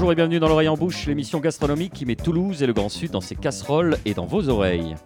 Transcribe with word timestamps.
Bonjour 0.00 0.12
et 0.12 0.16
bienvenue 0.16 0.40
dans 0.40 0.48
l'oreille 0.48 0.68
en 0.68 0.78
bouche, 0.78 1.04
l'émission 1.04 1.40
gastronomique 1.40 1.92
qui 1.92 2.06
met 2.06 2.16
Toulouse 2.16 2.62
et 2.62 2.66
le 2.66 2.72
Grand 2.72 2.88
Sud 2.88 3.10
dans 3.10 3.20
ses 3.20 3.36
casseroles 3.36 3.98
et 4.06 4.14
dans 4.14 4.24
vos 4.24 4.48
oreilles. 4.48 4.96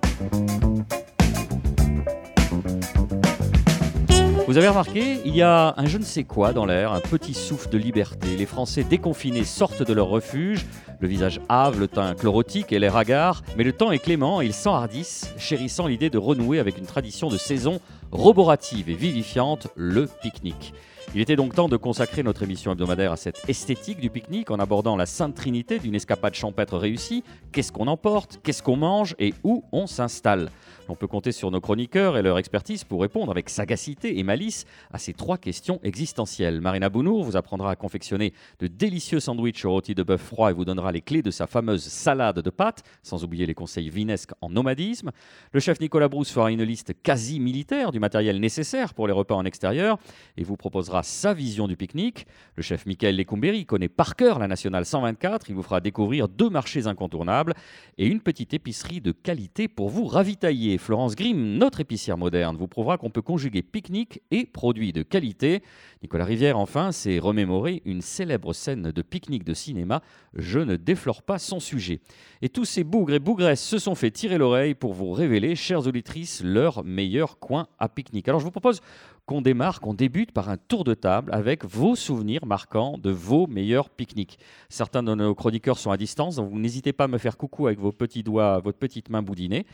Vous 4.47 4.57
avez 4.57 4.69
remarqué, 4.69 5.19
il 5.25 5.35
y 5.35 5.43
a 5.43 5.75
un 5.77 5.87
je 5.87 5.99
ne 5.99 6.05
sais 6.05 6.23
quoi 6.23 6.53
dans 6.53 6.65
l'air, 6.65 6.93
un 6.93 7.01
petit 7.01 7.35
souffle 7.35 7.71
de 7.71 7.77
liberté. 7.77 8.37
Les 8.37 8.47
Français 8.47 8.85
déconfinés 8.85 9.43
sortent 9.43 9.83
de 9.83 9.93
leur 9.93 10.07
refuge, 10.07 10.65
le 11.01 11.09
visage 11.09 11.41
hâve, 11.51 11.81
le 11.81 11.89
teint 11.89 12.15
chlorotique 12.15 12.71
et 12.71 12.79
l'air 12.79 12.97
hagard, 12.97 13.43
mais 13.57 13.65
le 13.65 13.73
temps 13.73 13.91
est 13.91 13.99
clément 13.99 14.43
et 14.43 14.47
ils 14.47 14.55
s'enhardissent, 14.55 15.35
chérissant 15.37 15.89
l'idée 15.89 16.09
de 16.09 16.19
renouer 16.19 16.61
avec 16.61 16.79
une 16.79 16.87
tradition 16.87 17.31
de 17.31 17.37
saison 17.37 17.81
roborative 18.13 18.89
et 18.89 18.95
vivifiante, 18.95 19.67
le 19.75 20.07
pique-nique. 20.23 20.73
Il 21.17 21.21
était 21.21 21.37
donc 21.37 21.55
temps 21.55 21.69
de 21.69 21.77
consacrer 21.77 22.25
notre 22.25 22.43
émission 22.43 22.73
hebdomadaire 22.73 23.13
à 23.13 23.17
cette 23.17 23.49
esthétique 23.49 24.01
du 24.01 24.11
pique-nique 24.11 24.51
en 24.51 24.59
abordant 24.59 24.97
la 24.97 25.07
sainte 25.07 25.37
trinité 25.37 25.79
d'une 25.79 25.95
escapade 25.95 26.35
champêtre 26.35 26.77
réussie. 26.77 27.23
Qu'est-ce 27.53 27.71
qu'on 27.71 27.87
emporte? 27.87 28.41
Qu'est-ce 28.43 28.65
qu'on 28.65 28.77
mange? 28.77 29.15
Et 29.21 29.33
où 29.45 29.63
on 29.71 29.87
s'installe? 29.87 30.51
On 30.89 30.97
peut 30.97 31.07
compter 31.07 31.31
sur 31.31 31.53
nos 31.53 31.61
chroniqueurs 31.61 32.19
et 32.19 32.23
leur 32.23 32.37
expertise 32.37 32.83
pour 32.83 33.01
répondre 33.01 33.31
avec 33.31 33.49
sagacité 33.49 34.19
et 34.19 34.25
malice 34.25 34.67
à 34.93 34.99
ces 34.99 35.13
trois 35.13 35.39
questions 35.39 35.79
existentielles. 35.85 36.61
Marina 36.61 36.89
Bounour 36.89 37.23
vous 37.23 37.37
apprendra 37.37 37.71
à 37.71 37.77
confectionner 37.77 38.35
de 38.59 38.67
délicieux 38.67 39.21
sandwichs 39.21 39.65
au 39.65 39.71
rôti 39.71 39.95
de 39.95 40.03
bœuf 40.03 40.21
froid 40.21 40.51
et 40.51 40.53
vous 40.53 40.65
donnera 40.65 40.91
les 40.91 41.01
clés 41.01 41.23
de 41.23 41.31
sa 41.31 41.47
fameuse 41.47 41.85
salade 41.85 42.41
de 42.41 42.51
pâtes, 42.51 42.83
sans 43.05 43.23
oublier 43.23 43.47
les 43.47 43.55
conseils 43.55 43.89
vinesques 43.89 44.33
en 44.41 44.51
nomadisme. 44.51 45.13
Le 45.53 45.61
chef 45.61 45.81
Nicolas 45.81 46.09
Brousse 46.09 46.33
fera 46.33 46.51
une 46.51 46.65
liste 46.65 46.93
quasi 47.05 47.39
militaire 47.39 47.93
du 47.93 48.01
matériel 48.01 48.41
nécessaire 48.41 48.95
pour 48.95 49.07
les 49.07 49.15
repas 49.15 49.37
en 49.37 49.45
extérieur 49.45 49.99
et 50.37 50.43
vous 50.43 50.57
proposera 50.57 51.04
sa 51.05 51.35
vision 51.35 51.69
du 51.69 51.77
pique-nique. 51.77 52.27
Le 52.57 52.63
chef 52.63 52.87
Michael 52.87 53.17
Lecumberi 53.17 53.67
connaît 53.67 53.89
par 53.89 54.17
cœur 54.17 54.39
la 54.41 54.49
nationale 54.49 54.85
124. 54.85 55.49
Il 55.49 55.55
vous 55.55 55.63
fera 55.63 55.81
découvrir 55.81 56.29
deux 56.29 56.51
marchés 56.51 56.87
incontournables 56.87 57.55
et 57.99 58.07
une 58.07 58.21
petite 58.21 58.55
épicerie 58.55 59.01
de 59.01 59.13
qualité 59.13 59.69
pour 59.69 59.89
vous 59.89 60.07
ravitailler. 60.07 60.79
Florence 60.79 61.15
Grimm, 61.15 61.59
notre 61.59 61.81
épicière 61.81 62.19
moderne, 62.19 62.57
vous 62.57 62.67
prouvera 62.67 62.99
qu'on 62.99 63.11
peut 63.11 63.23
conjuguer 63.23 63.63
pique-nique 63.63 64.23
et 64.31 64.47
produits 64.47 64.93
de 64.93 65.03
qualité. 65.03 65.63
Nicolas 66.03 66.25
Rivière, 66.25 66.59
enfin, 66.59 66.91
s'est 66.91 67.19
remémoré 67.19 67.83
une 67.85 68.01
célèbre 68.01 68.53
scène 68.53 68.91
de 68.91 69.03
pique-nique 69.03 69.45
de 69.45 69.55
cinéma. 69.55 70.03
Je 70.35 70.59
ne 70.59 70.77
déflore 70.77 71.23
pas 71.23 71.39
son 71.39 71.61
sujet. 71.61 72.01
Et 72.43 72.49
tous 72.49 72.65
ces 72.65 72.85
bougres 72.85 73.15
et 73.15 73.19
bougresses 73.19 73.63
se 73.63 73.79
sont 73.79 73.95
fait 73.95 74.11
tirer 74.11 74.39
l'oreille 74.39 74.75
pour 74.75 74.95
vous 74.95 75.13
révéler, 75.13 75.55
chères 75.55 75.87
auditrices, 75.87 76.43
leur 76.43 76.85
meilleur 76.85 77.39
coin 77.39 77.69
à 77.79 77.89
pique-nique. 77.89 78.29
Alors 78.29 78.41
je 78.41 78.45
vous 78.45 78.51
propose 78.51 78.81
qu'on 79.27 79.41
démarre, 79.41 79.81
qu'on 79.81 79.95
débute 79.95 80.33
par 80.33 80.49
un 80.49 80.57
tour 80.57 80.85
de 80.85 80.95
table 80.95 81.31
avec 81.33 81.65
vos 81.65 81.97
souvenirs 81.97 82.45
marquants 82.47 82.99
de 82.99 83.11
vos 83.11 83.47
meilleurs 83.47 83.89
pique-niques. 83.89 84.39
Certains 84.69 85.03
de 85.03 85.15
nos 85.15 85.35
chroniqueurs 85.35 85.79
sont 85.79 85.91
à 85.91 85.97
distance, 85.97 86.37
donc 86.37 86.51
vous 86.51 86.59
n'hésitez 86.59 86.93
pas 86.93 87.05
à 87.05 87.09
me 87.09 87.19
faire 87.19 87.37
coucou 87.37 87.67
avec 87.67 87.79
vos 87.79 87.93
petits 87.93 88.23
doigts, 88.23 88.61
votre 88.61 88.79
petite 88.79 89.09
main 89.09 89.23
boudinée. 89.23 89.67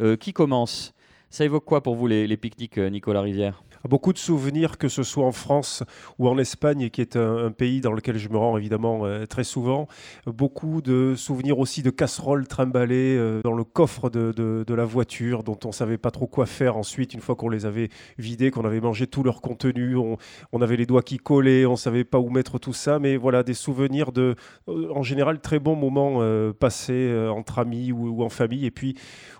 Euh, 0.00 0.16
qui 0.16 0.32
commence? 0.32 0.94
Ça 1.30 1.44
évoque 1.44 1.64
quoi 1.64 1.82
pour 1.82 1.94
vous 1.94 2.06
les, 2.06 2.26
les 2.26 2.36
pique-niques, 2.36 2.78
euh, 2.78 2.90
Nicolas 2.90 3.22
Rivière? 3.22 3.62
Beaucoup 3.84 4.12
de 4.12 4.18
souvenirs, 4.18 4.78
que 4.78 4.88
ce 4.88 5.02
soit 5.02 5.24
en 5.24 5.32
France 5.32 5.82
ou 6.18 6.28
en 6.28 6.38
Espagne, 6.38 6.90
qui 6.90 7.00
est 7.00 7.16
un, 7.16 7.50
pays 7.50 7.80
dans 7.80 7.92
lequel 7.92 8.18
je 8.18 8.28
me 8.28 8.36
rends 8.36 8.56
évidemment 8.56 9.04
euh, 9.04 9.26
très 9.26 9.44
souvent. 9.44 9.88
Beaucoup 10.26 10.80
de 10.82 11.14
souvenirs 11.16 11.58
aussi 11.58 11.82
de 11.82 11.90
casseroles 11.90 12.46
trimballées 12.46 13.16
euh, 13.16 13.40
dans 13.42 13.54
le 13.54 13.64
coffre 13.64 14.10
de, 14.10 14.64
la 14.68 14.84
voiture, 14.84 15.42
dont 15.42 15.58
on 15.64 15.72
savait 15.72 15.98
pas 15.98 16.10
trop 16.10 16.26
quoi 16.26 16.46
faire 16.46 16.76
ensuite, 16.76 17.14
une 17.14 17.20
fois 17.20 17.34
qu'on 17.34 17.48
les 17.48 17.66
avait 17.66 17.88
vidés, 18.18 18.50
qu'on 18.50 18.64
avait 18.64 18.80
mangé 18.80 19.06
tout 19.06 19.22
leur 19.22 19.40
contenu. 19.40 19.96
On, 19.96 20.62
avait 20.62 20.76
les 20.76 20.86
doigts 20.86 21.02
qui 21.02 21.18
collaient, 21.18 21.66
on 21.66 21.76
savait 21.76 22.04
pas 22.04 22.18
où 22.18 22.30
mettre 22.30 22.58
tout 22.58 22.72
ça. 22.72 22.98
Mais 22.98 23.16
voilà, 23.16 23.42
des 23.42 23.54
souvenirs 23.54 24.12
de, 24.12 24.34
en 24.66 25.02
général, 25.02 25.40
très 25.40 25.58
bons 25.58 25.76
moments 25.76 26.20
passés 26.52 27.12
entre 27.30 27.58
amis 27.58 27.92
ou, 27.92 28.08
ou 28.08 28.22
en 28.22 28.28
famille. 28.28 28.66
Et 28.66 28.70
puis, 28.70 28.96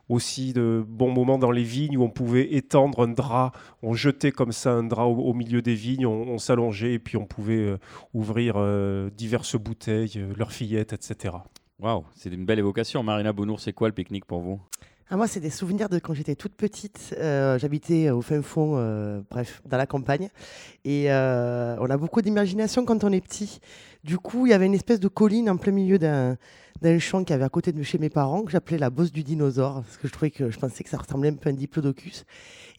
aussi 0.08 0.52
de 0.52 0.84
bons 0.86 1.12
moments 1.12 1.38
dans 1.38 1.50
les 1.50 1.62
vignes 1.62 1.96
où 1.96 2.02
on 2.02 2.10
pouvait 2.10 2.54
étendre 2.54 3.02
un 3.02 3.08
drap, 3.08 3.52
on 3.82 3.94
jetait 3.94 4.32
comme 4.32 4.52
ça 4.52 4.72
un 4.72 4.84
drap 4.84 5.06
au, 5.06 5.34
milieu 5.34 5.62
des 5.62 5.74
vignes, 5.74 6.06
on, 6.06 6.38
s'allongeait 6.38 6.94
et 6.94 6.98
puis 6.98 7.16
on 7.16 7.26
pouvait 7.26 7.56
euh, 7.56 7.78
ouvrir 8.14 8.54
euh, 8.56 9.10
diverses 9.10 9.56
bouteilles, 9.56 10.12
euh, 10.16 10.32
leurs 10.36 10.52
fillettes, 10.52 10.92
etc. 10.92 11.34
Waouh, 11.78 12.04
c'est 12.14 12.30
une 12.30 12.44
belle 12.44 12.58
évocation. 12.58 13.02
Marina 13.02 13.32
Bounour, 13.32 13.60
c'est 13.60 13.72
quoi 13.72 13.88
le 13.88 13.94
pique-nique 13.94 14.24
pour 14.24 14.40
vous? 14.40 14.60
Ah, 15.10 15.16
moi, 15.16 15.26
c'est 15.26 15.40
des 15.40 15.50
souvenirs 15.50 15.88
de 15.88 15.98
quand 15.98 16.14
j'étais 16.14 16.34
toute 16.34 16.54
petite. 16.54 17.14
J'habitais 17.18 18.10
au 18.10 18.20
fin 18.20 18.42
fond, 18.42 19.24
bref, 19.30 19.62
dans 19.64 19.76
la 19.76 19.86
campagne. 19.86 20.28
Et 20.84 21.08
on 21.10 21.90
a 21.90 21.96
beaucoup 21.96 22.22
d'imagination 22.22 22.84
quand 22.84 23.04
on 23.04 23.12
est 23.12 23.20
petit. 23.20 23.60
Du 24.04 24.18
coup, 24.18 24.46
il 24.46 24.50
y 24.50 24.52
avait 24.52 24.66
une 24.66 24.74
espèce 24.74 25.00
de 25.00 25.08
colline 25.08 25.50
en 25.50 25.56
plein 25.56 25.72
milieu 25.72 25.98
d'un 25.98 26.36
d'un 26.82 26.98
champ 26.98 27.24
qui 27.24 27.32
avait 27.32 27.44
à 27.44 27.48
côté 27.48 27.72
de 27.72 27.82
chez 27.82 27.98
mes 27.98 28.10
parents, 28.10 28.42
que 28.42 28.50
j'appelais 28.50 28.78
la 28.78 28.90
bosse 28.90 29.10
du 29.12 29.24
dinosaure, 29.24 29.82
parce 29.82 29.96
que 29.96 30.06
je 30.06 30.12
trouvais 30.12 30.30
que 30.30 30.50
je 30.50 30.58
pensais 30.58 30.84
que 30.84 30.90
ça 30.90 30.98
ressemblait 30.98 31.30
un 31.30 31.34
peu 31.34 31.48
à 31.48 31.52
un 31.52 31.56
diplodocus. 31.56 32.24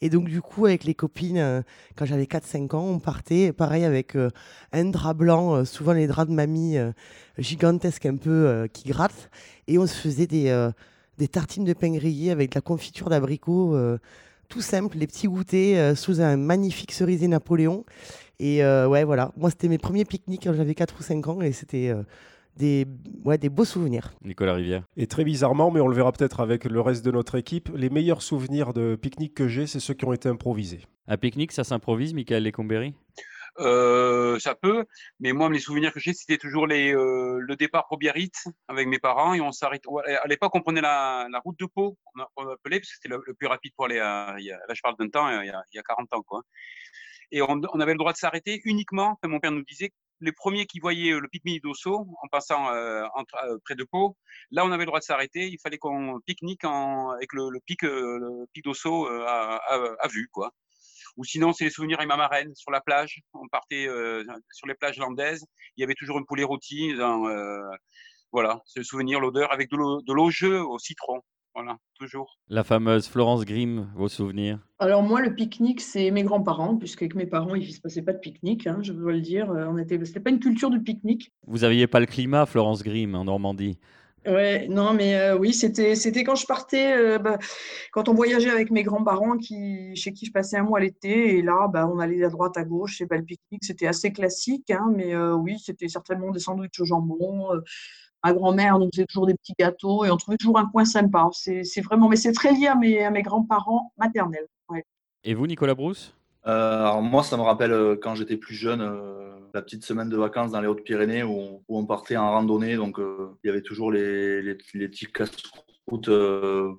Et 0.02 0.10
donc, 0.10 0.30
du 0.30 0.42
coup, 0.42 0.66
avec 0.66 0.86
les 0.86 0.94
copines, 0.94 1.38
euh, 1.38 1.62
quand 1.96 2.06
j'avais 2.06 2.24
4-5 2.26 2.76
ans, 2.76 2.86
on 2.86 3.00
partait, 3.00 3.52
pareil, 3.52 3.84
avec 3.84 4.16
euh, 4.16 4.30
un 4.72 4.86
drap 4.86 5.14
blanc, 5.14 5.56
euh, 5.56 5.66
souvent 5.66 5.92
les 5.92 6.08
draps 6.08 6.30
de 6.30 6.36
mamie 6.36 6.78
gigantesques 7.38 8.06
un 8.06 8.16
peu 8.16 8.68
qui 8.72 8.90
grattent, 8.90 9.30
et 9.68 9.78
on 9.78 9.88
se 9.88 9.96
faisait 9.96 10.28
des, 10.28 10.70
des 11.20 11.28
tartines 11.28 11.66
de 11.66 11.74
pain 11.74 11.92
grillé 11.92 12.32
avec 12.32 12.50
de 12.52 12.56
la 12.56 12.62
confiture 12.62 13.10
d'abricot 13.10 13.78
tout 14.48 14.62
simple, 14.62 14.98
les 14.98 15.06
petits 15.06 15.28
goûters 15.28 15.96
sous 15.96 16.22
un 16.22 16.36
magnifique 16.36 16.92
cerisier 16.92 17.28
Napoléon. 17.28 17.86
Et 18.40 18.64
ouais, 18.64 19.04
voilà. 19.04 19.32
Moi, 19.38 19.52
c'était 19.52 19.68
mes 19.68 19.78
premiers 19.78 20.06
pique-niques 20.06 20.46
quand 20.46 20.54
j'avais 20.54 20.74
4 20.74 20.96
ou 21.00 21.04
5 21.04 21.28
ans 21.28 21.42
et 21.42 21.52
c'était 21.52 21.94
des, 22.56 22.86
ouais, 23.24 23.38
des 23.38 23.50
beaux 23.50 23.66
souvenirs. 23.66 24.12
Nicolas 24.24 24.54
Rivière. 24.54 24.84
Et 24.98 25.08
très 25.08 25.24
bizarrement, 25.24 25.72
mais 25.72 25.80
on 25.80 25.88
le 25.88 25.96
verra 25.96 26.12
peut-être 26.12 26.40
avec 26.40 26.66
le 26.66 26.82
reste 26.82 27.06
de 27.06 27.12
notre 27.12 27.36
équipe, 27.36 27.70
les 27.76 27.90
meilleurs 27.90 28.22
souvenirs 28.22 28.74
de 28.74 28.96
pique-nique 28.96 29.34
que 29.34 29.48
j'ai, 29.48 29.68
c'est 29.68 29.80
ceux 29.80 29.94
qui 29.94 30.06
ont 30.06 30.14
été 30.14 30.30
improvisés. 30.30 30.82
Un 31.08 31.18
pique-nique, 31.18 31.52
ça 31.52 31.64
s'improvise, 31.64 32.14
Michael 32.14 32.44
Lecomberi? 32.44 32.94
euh, 33.18 33.22
ça 33.58 34.56
peut, 34.56 34.86
mais 35.20 35.34
moi, 35.34 35.50
les 35.50 35.60
souvenirs 35.60 35.94
que 35.94 36.00
j'ai, 36.00 36.14
c'était 36.14 36.38
toujours 36.38 36.66
euh, 36.66 37.40
le 37.40 37.56
départ 37.56 37.88
pour 37.88 37.98
Biarritz 37.98 38.48
avec 38.68 38.88
mes 38.88 39.00
parents 39.00 39.34
et 39.34 39.42
on 39.42 39.52
s'arrête. 39.52 39.84
À 40.24 40.28
l'époque, 40.28 40.54
on 40.56 40.62
prenait 40.62 40.82
la, 40.82 41.28
route 41.44 41.60
de 41.60 41.66
Pau, 41.66 41.98
on, 42.36 42.48
appelait, 42.48 42.80
parce 42.80 42.90
que 42.90 42.96
c'était 43.02 43.10
le, 43.10 43.34
plus 43.34 43.48
rapide 43.48 43.72
pour 43.76 43.86
aller 43.86 44.00
à. 44.00 44.36
là, 44.38 44.74
je 44.74 44.82
parle 44.82 44.96
d'un 44.98 45.10
temps, 45.10 45.30
il 45.42 45.48
y, 45.48 45.50
a, 45.50 45.64
il 45.72 45.76
y 45.76 45.80
a 45.80 45.84
40 45.84 46.14
ans, 46.14 46.24
quoi. 46.24 46.42
Et 47.32 47.42
on, 47.42 47.62
avait 47.80 47.94
le 47.94 47.98
droit 47.98 48.12
de 48.12 48.18
s'arrêter 48.18 48.62
uniquement, 48.66 49.18
comme 49.22 49.32
mon 49.32 49.40
père 49.40 49.52
nous 49.52 49.64
disait, 49.64 49.92
les 50.22 50.32
premiers 50.32 50.66
qui 50.66 50.80
voyaient 50.80 51.14
euh, 51.14 51.20
le 51.20 51.28
pique-nique 51.28 51.64
d'Osso 51.64 52.08
en 52.22 52.28
passant 52.30 52.70
euh, 52.70 53.04
euh, 53.04 53.58
près 53.64 53.76
de 53.76 53.84
Pau, 53.84 54.18
là 54.52 54.66
on 54.66 54.72
avait 54.72 54.84
le 54.84 54.88
droit 54.88 55.00
de 55.00 55.06
s'arrêter. 55.06 55.48
Il 55.48 55.60
fallait 55.60 55.78
qu'on 55.78 56.20
pique-nique 56.26 56.64
avec 56.64 57.34
le, 57.34 57.60
pic, 57.66 57.84
le 57.84 58.46
pic 58.54 58.64
d'Osso 58.64 59.08
à, 59.08 60.08
vue, 60.12 60.28
quoi. 60.32 60.52
Ou 61.20 61.26
sinon, 61.26 61.52
c'est 61.52 61.66
les 61.66 61.70
souvenirs 61.70 62.00
avec 62.00 62.08
ma 62.08 62.16
marraine 62.16 62.56
sur 62.56 62.72
la 62.72 62.80
plage. 62.80 63.20
On 63.34 63.48
partait 63.50 63.88
sur 64.52 64.68
les 64.68 64.74
plages 64.74 64.98
landaises. 64.98 65.46
Il 65.76 65.82
y 65.82 65.84
avait 65.84 65.94
toujours 65.94 66.18
une 66.18 66.26
poulet 66.26 66.46
rôti. 66.46 66.94
voilà, 68.32 68.62
c'est 68.66 68.80
le 68.80 68.86
souvenir, 68.86 69.20
l'odeur 69.20 69.52
avec 69.52 69.70
de 69.70 70.14
l'eau 70.14 70.30
jeu 70.30 70.62
au 70.62 70.80
citron. 70.80 71.22
Voilà, 71.56 71.78
toujours. 71.96 72.38
La 72.48 72.64
fameuse 72.64 73.10
Florence 73.10 73.44
Grimm, 73.44 73.92
vos 73.96 74.08
souvenirs? 74.08 74.60
Alors 74.78 75.04
moi, 75.04 75.20
le 75.20 75.36
pique-nique, 75.36 75.82
c'est 75.82 76.10
mes 76.12 76.24
grands-parents, 76.24 76.78
puisque 76.78 77.02
avec 77.02 77.16
mes 77.16 77.26
parents, 77.26 77.56
il 77.56 77.68
ne 77.68 77.74
se 77.74 77.82
passait 77.82 78.04
pas 78.04 78.14
de 78.14 78.20
pique-nique, 78.20 78.68
hein, 78.68 78.80
je 78.82 78.94
dois 78.94 79.12
le 79.12 79.20
dire. 79.20 79.52
Euh, 79.52 79.66
on 79.68 79.78
était, 79.78 80.00
c'était 80.06 80.22
pas 80.22 80.30
une 80.30 80.40
culture 80.40 80.70
du 80.70 80.82
pique-nique. 80.82 81.34
Vous 81.48 81.60
n'aviez 81.60 81.88
pas 81.88 82.00
le 82.00 82.06
climat, 82.06 82.46
Florence 82.46 82.82
Grimm, 82.82 83.16
en 83.16 83.26
Normandie? 83.26 83.78
Ouais, 84.26 84.68
non, 84.68 84.94
mais 84.94 85.16
euh, 85.16 85.38
oui, 85.38 85.54
c'était, 85.54 85.96
c'était 85.96 86.24
quand 86.24 86.36
je 86.36 86.46
partais, 86.46 86.98
euh, 86.98 87.20
bah, 87.20 87.38
quand 87.92 88.10
on 88.10 88.14
voyageait 88.14 88.50
avec 88.50 88.70
mes 88.70 88.84
grands-parents 88.84 89.38
qui, 89.38 89.96
chez 89.96 90.12
qui 90.12 90.26
je 90.26 90.32
passais 90.32 90.58
un 90.58 90.64
mois 90.64 90.80
l'été, 90.80 91.38
et 91.38 91.42
là, 91.42 91.68
bah, 91.68 91.88
on 91.88 92.00
allait 92.00 92.24
à 92.24 92.30
droite, 92.30 92.58
à 92.58 92.64
gauche, 92.64 92.98
c'est 92.98 93.08
pas 93.08 93.18
le 93.18 93.24
pique-nique, 93.24 93.64
c'était 93.64 93.88
assez 93.88 94.12
classique, 94.12 94.70
hein, 94.72 94.92
mais 94.96 95.16
oui, 95.16 95.58
c'était 95.64 95.88
certainement 95.88 96.32
des 96.32 96.40
sandwichs 96.40 96.80
au 96.80 96.86
jambon, 96.86 97.50
ma 98.24 98.34
grand-mère 98.34 98.80
nous 98.80 98.90
faisait 98.94 99.06
toujours 99.06 99.26
des 99.26 99.36
petits 99.36 99.54
gâteaux 99.58 100.04
et 100.04 100.12
on 100.12 100.18
trouvait 100.18 100.38
toujours 100.38 100.60
un 100.60 100.70
coin 100.70 100.86
sympa. 100.86 101.30
C'est 101.32 101.82
vraiment, 101.82 102.10
mais 102.10 102.18
c'est 102.18 102.34
très 102.34 102.52
lié 102.54 102.68
à 102.68 102.76
mes, 102.76 103.04
à 103.04 103.12
mes 103.12 103.22
grands-parents 103.22 103.94
maternels. 103.98 104.48
Et 105.24 105.34
vous, 105.34 105.48
Nicolas 105.48 105.76
Brousse? 105.76 106.14
Euh, 106.48 106.80
alors 106.80 107.02
moi, 107.02 107.24
ça 107.24 107.36
me 107.38 107.42
rappelle 107.42 107.74
euh, 107.74 107.96
quand 108.02 108.16
j'étais 108.16 108.38
plus 108.38 108.56
jeune, 108.56 108.82
euh, 108.82 109.39
la 109.54 109.62
petite 109.62 109.84
semaine 109.84 110.10
de 110.10 110.18
vacances 110.18 110.52
dans 110.52 110.62
les 110.62 110.68
Hautes-Pyrénées 110.68 111.24
où, 111.24 111.64
on 111.68 111.86
partait 111.86 112.18
en 112.18 112.32
randonnée. 112.32 112.76
Donc 112.76 113.00
il 113.00 113.48
y 113.48 113.50
avait 113.50 113.62
toujours 113.62 113.92
les, 113.92 114.42
les, 114.42 114.56
petits 114.56 115.06
casse-routes 115.06 116.10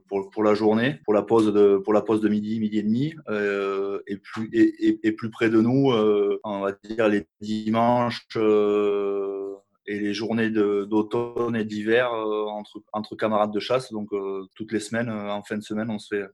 pour, 0.09 0.31
pour, 0.31 0.43
la 0.43 0.55
journée, 0.55 1.01
pour 1.05 1.15
la 1.15 1.23
pause 1.23 1.53
de, 1.53 1.79
pour 1.79 1.93
la 1.93 2.03
pause 2.03 2.21
de 2.21 2.29
midi, 2.29 2.61
midi 2.61 2.79
et 2.79 2.83
demi. 2.83 3.15
et, 4.07 4.17
plus, 4.17 4.49
et, 4.53 5.01
et, 5.07 5.13
plus 5.13 5.31
près 5.31 5.51
de 5.51 5.61
nous, 5.61 5.93
on 6.45 6.61
va 6.61 6.73
dire 6.85 7.09
les 7.09 7.27
dimanches 7.41 8.27
et 9.91 9.99
les 9.99 10.15
journées 10.15 10.51
d'automne 10.51 11.57
et 11.57 11.65
d'hiver 11.65 12.13
entre, 12.13 12.83
entre 12.93 13.17
camarades 13.17 13.53
de 13.53 13.61
chasse. 13.61 13.93
Donc 13.93 14.11
toutes 14.55 14.73
les 14.73 14.81
semaines, 14.81 15.11
en 15.11 15.43
fin 15.43 15.57
de 15.57 15.63
semaine, 15.63 15.91
on 15.91 15.99
se 15.99 16.15
fait 16.15 16.27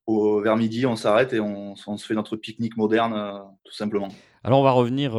vers 0.42 0.56
midi, 0.56 0.84
on 0.84 0.96
s'arrête 0.96 1.32
et 1.32 1.40
on, 1.40 1.74
se 1.74 2.06
fait 2.06 2.14
notre 2.14 2.36
pique-nique 2.36 2.76
moderne, 2.76 3.42
tout 3.64 3.74
simplement. 3.74 4.08
Alors 4.44 4.60
on 4.60 4.62
va 4.62 4.72
revenir, 4.72 5.12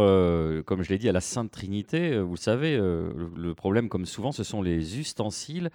comme 0.66 0.84
je 0.84 0.89
l'ai 0.89 0.98
dit, 0.98 1.10
à 1.10 1.13
la 1.13 1.22
Sainte 1.22 1.51
Trinité. 1.51 2.19
Vous 2.19 2.38
savez, 2.38 2.78
le 2.78 3.54
problème, 3.56 3.89
comme 3.89 4.06
souvent, 4.06 4.31
ce 4.31 4.44
sont 4.44 4.62
les 4.62 5.00
ustensiles 5.00 5.72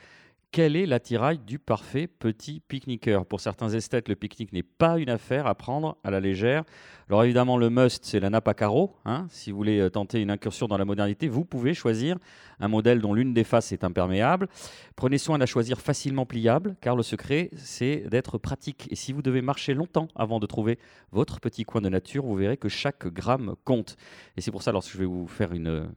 quel 0.53 0.77
est 0.77 0.85
l'attirail 0.85 1.39
du 1.39 1.59
parfait 1.59 2.07
petit 2.07 2.61
pique-niqueur? 2.61 3.25
Pour 3.25 3.41
certains 3.41 3.71
esthètes, 3.71 4.07
le 4.11 4.17
pique-nique 4.17 4.53
n'est 4.53 4.63
pas 4.63 4.99
une 4.99 5.09
affaire 5.09 5.47
à 5.47 5.55
prendre 5.55 5.97
à 6.05 6.11
la 6.11 6.21
légère. 6.21 6.65
Alors 7.09 7.25
évidemment, 7.25 7.57
le 7.57 7.71
must, 7.71 8.05
c'est 8.05 8.21
la 8.21 8.29
nappe 8.29 8.49
à 8.49 8.55
carreaux. 8.55 8.95
Hein. 9.07 9.27
Si 9.31 9.51
vous 9.51 9.57
voulez 9.57 9.81
euh, 9.81 9.89
tenter 9.89 10.21
une 10.21 10.31
incursion 10.31 10.69
dans 10.69 10.77
la 10.77 10.85
modernité, 10.85 11.27
vous 11.27 11.47
pouvez 11.47 11.73
choisir 11.73 12.19
un 12.61 12.69
modèle 12.69 13.01
dont 13.01 13.15
l'une 13.15 13.33
des 13.33 13.45
faces 13.45 13.73
est 13.73 13.83
imperméable. 13.83 14.47
Prenez 14.95 15.17
soin 15.17 15.37
de 15.37 15.41
la 15.41 15.47
choisir 15.47 15.81
facilement 15.81 16.27
pliable, 16.27 16.77
car 16.83 16.97
le 16.97 17.03
secret, 17.03 17.49
c'est 17.57 18.05
d'être 18.11 18.37
pratique. 18.37 18.89
Et 18.91 18.95
si 18.95 19.15
vous 19.15 19.23
devez 19.23 19.41
marcher 19.41 19.73
longtemps 19.73 20.09
avant 20.15 20.39
de 20.39 20.47
trouver 20.47 20.79
votre 21.13 21.41
petit 21.41 21.65
coin 21.65 21.81
de 21.81 21.89
nature, 21.89 22.27
vous 22.27 22.37
verrez 22.37 22.59
que 22.59 22.69
chaque 22.69 23.07
gramme 23.07 23.55
compte. 23.65 23.97
Et 24.37 24.43
c'est 24.43 24.51
pour 24.51 24.63
ça, 24.63 24.71
lorsque 24.71 24.93
je 24.93 24.99
vais 24.99 25.07
vous 25.07 25.27
faire 25.27 25.53
une 25.53 25.89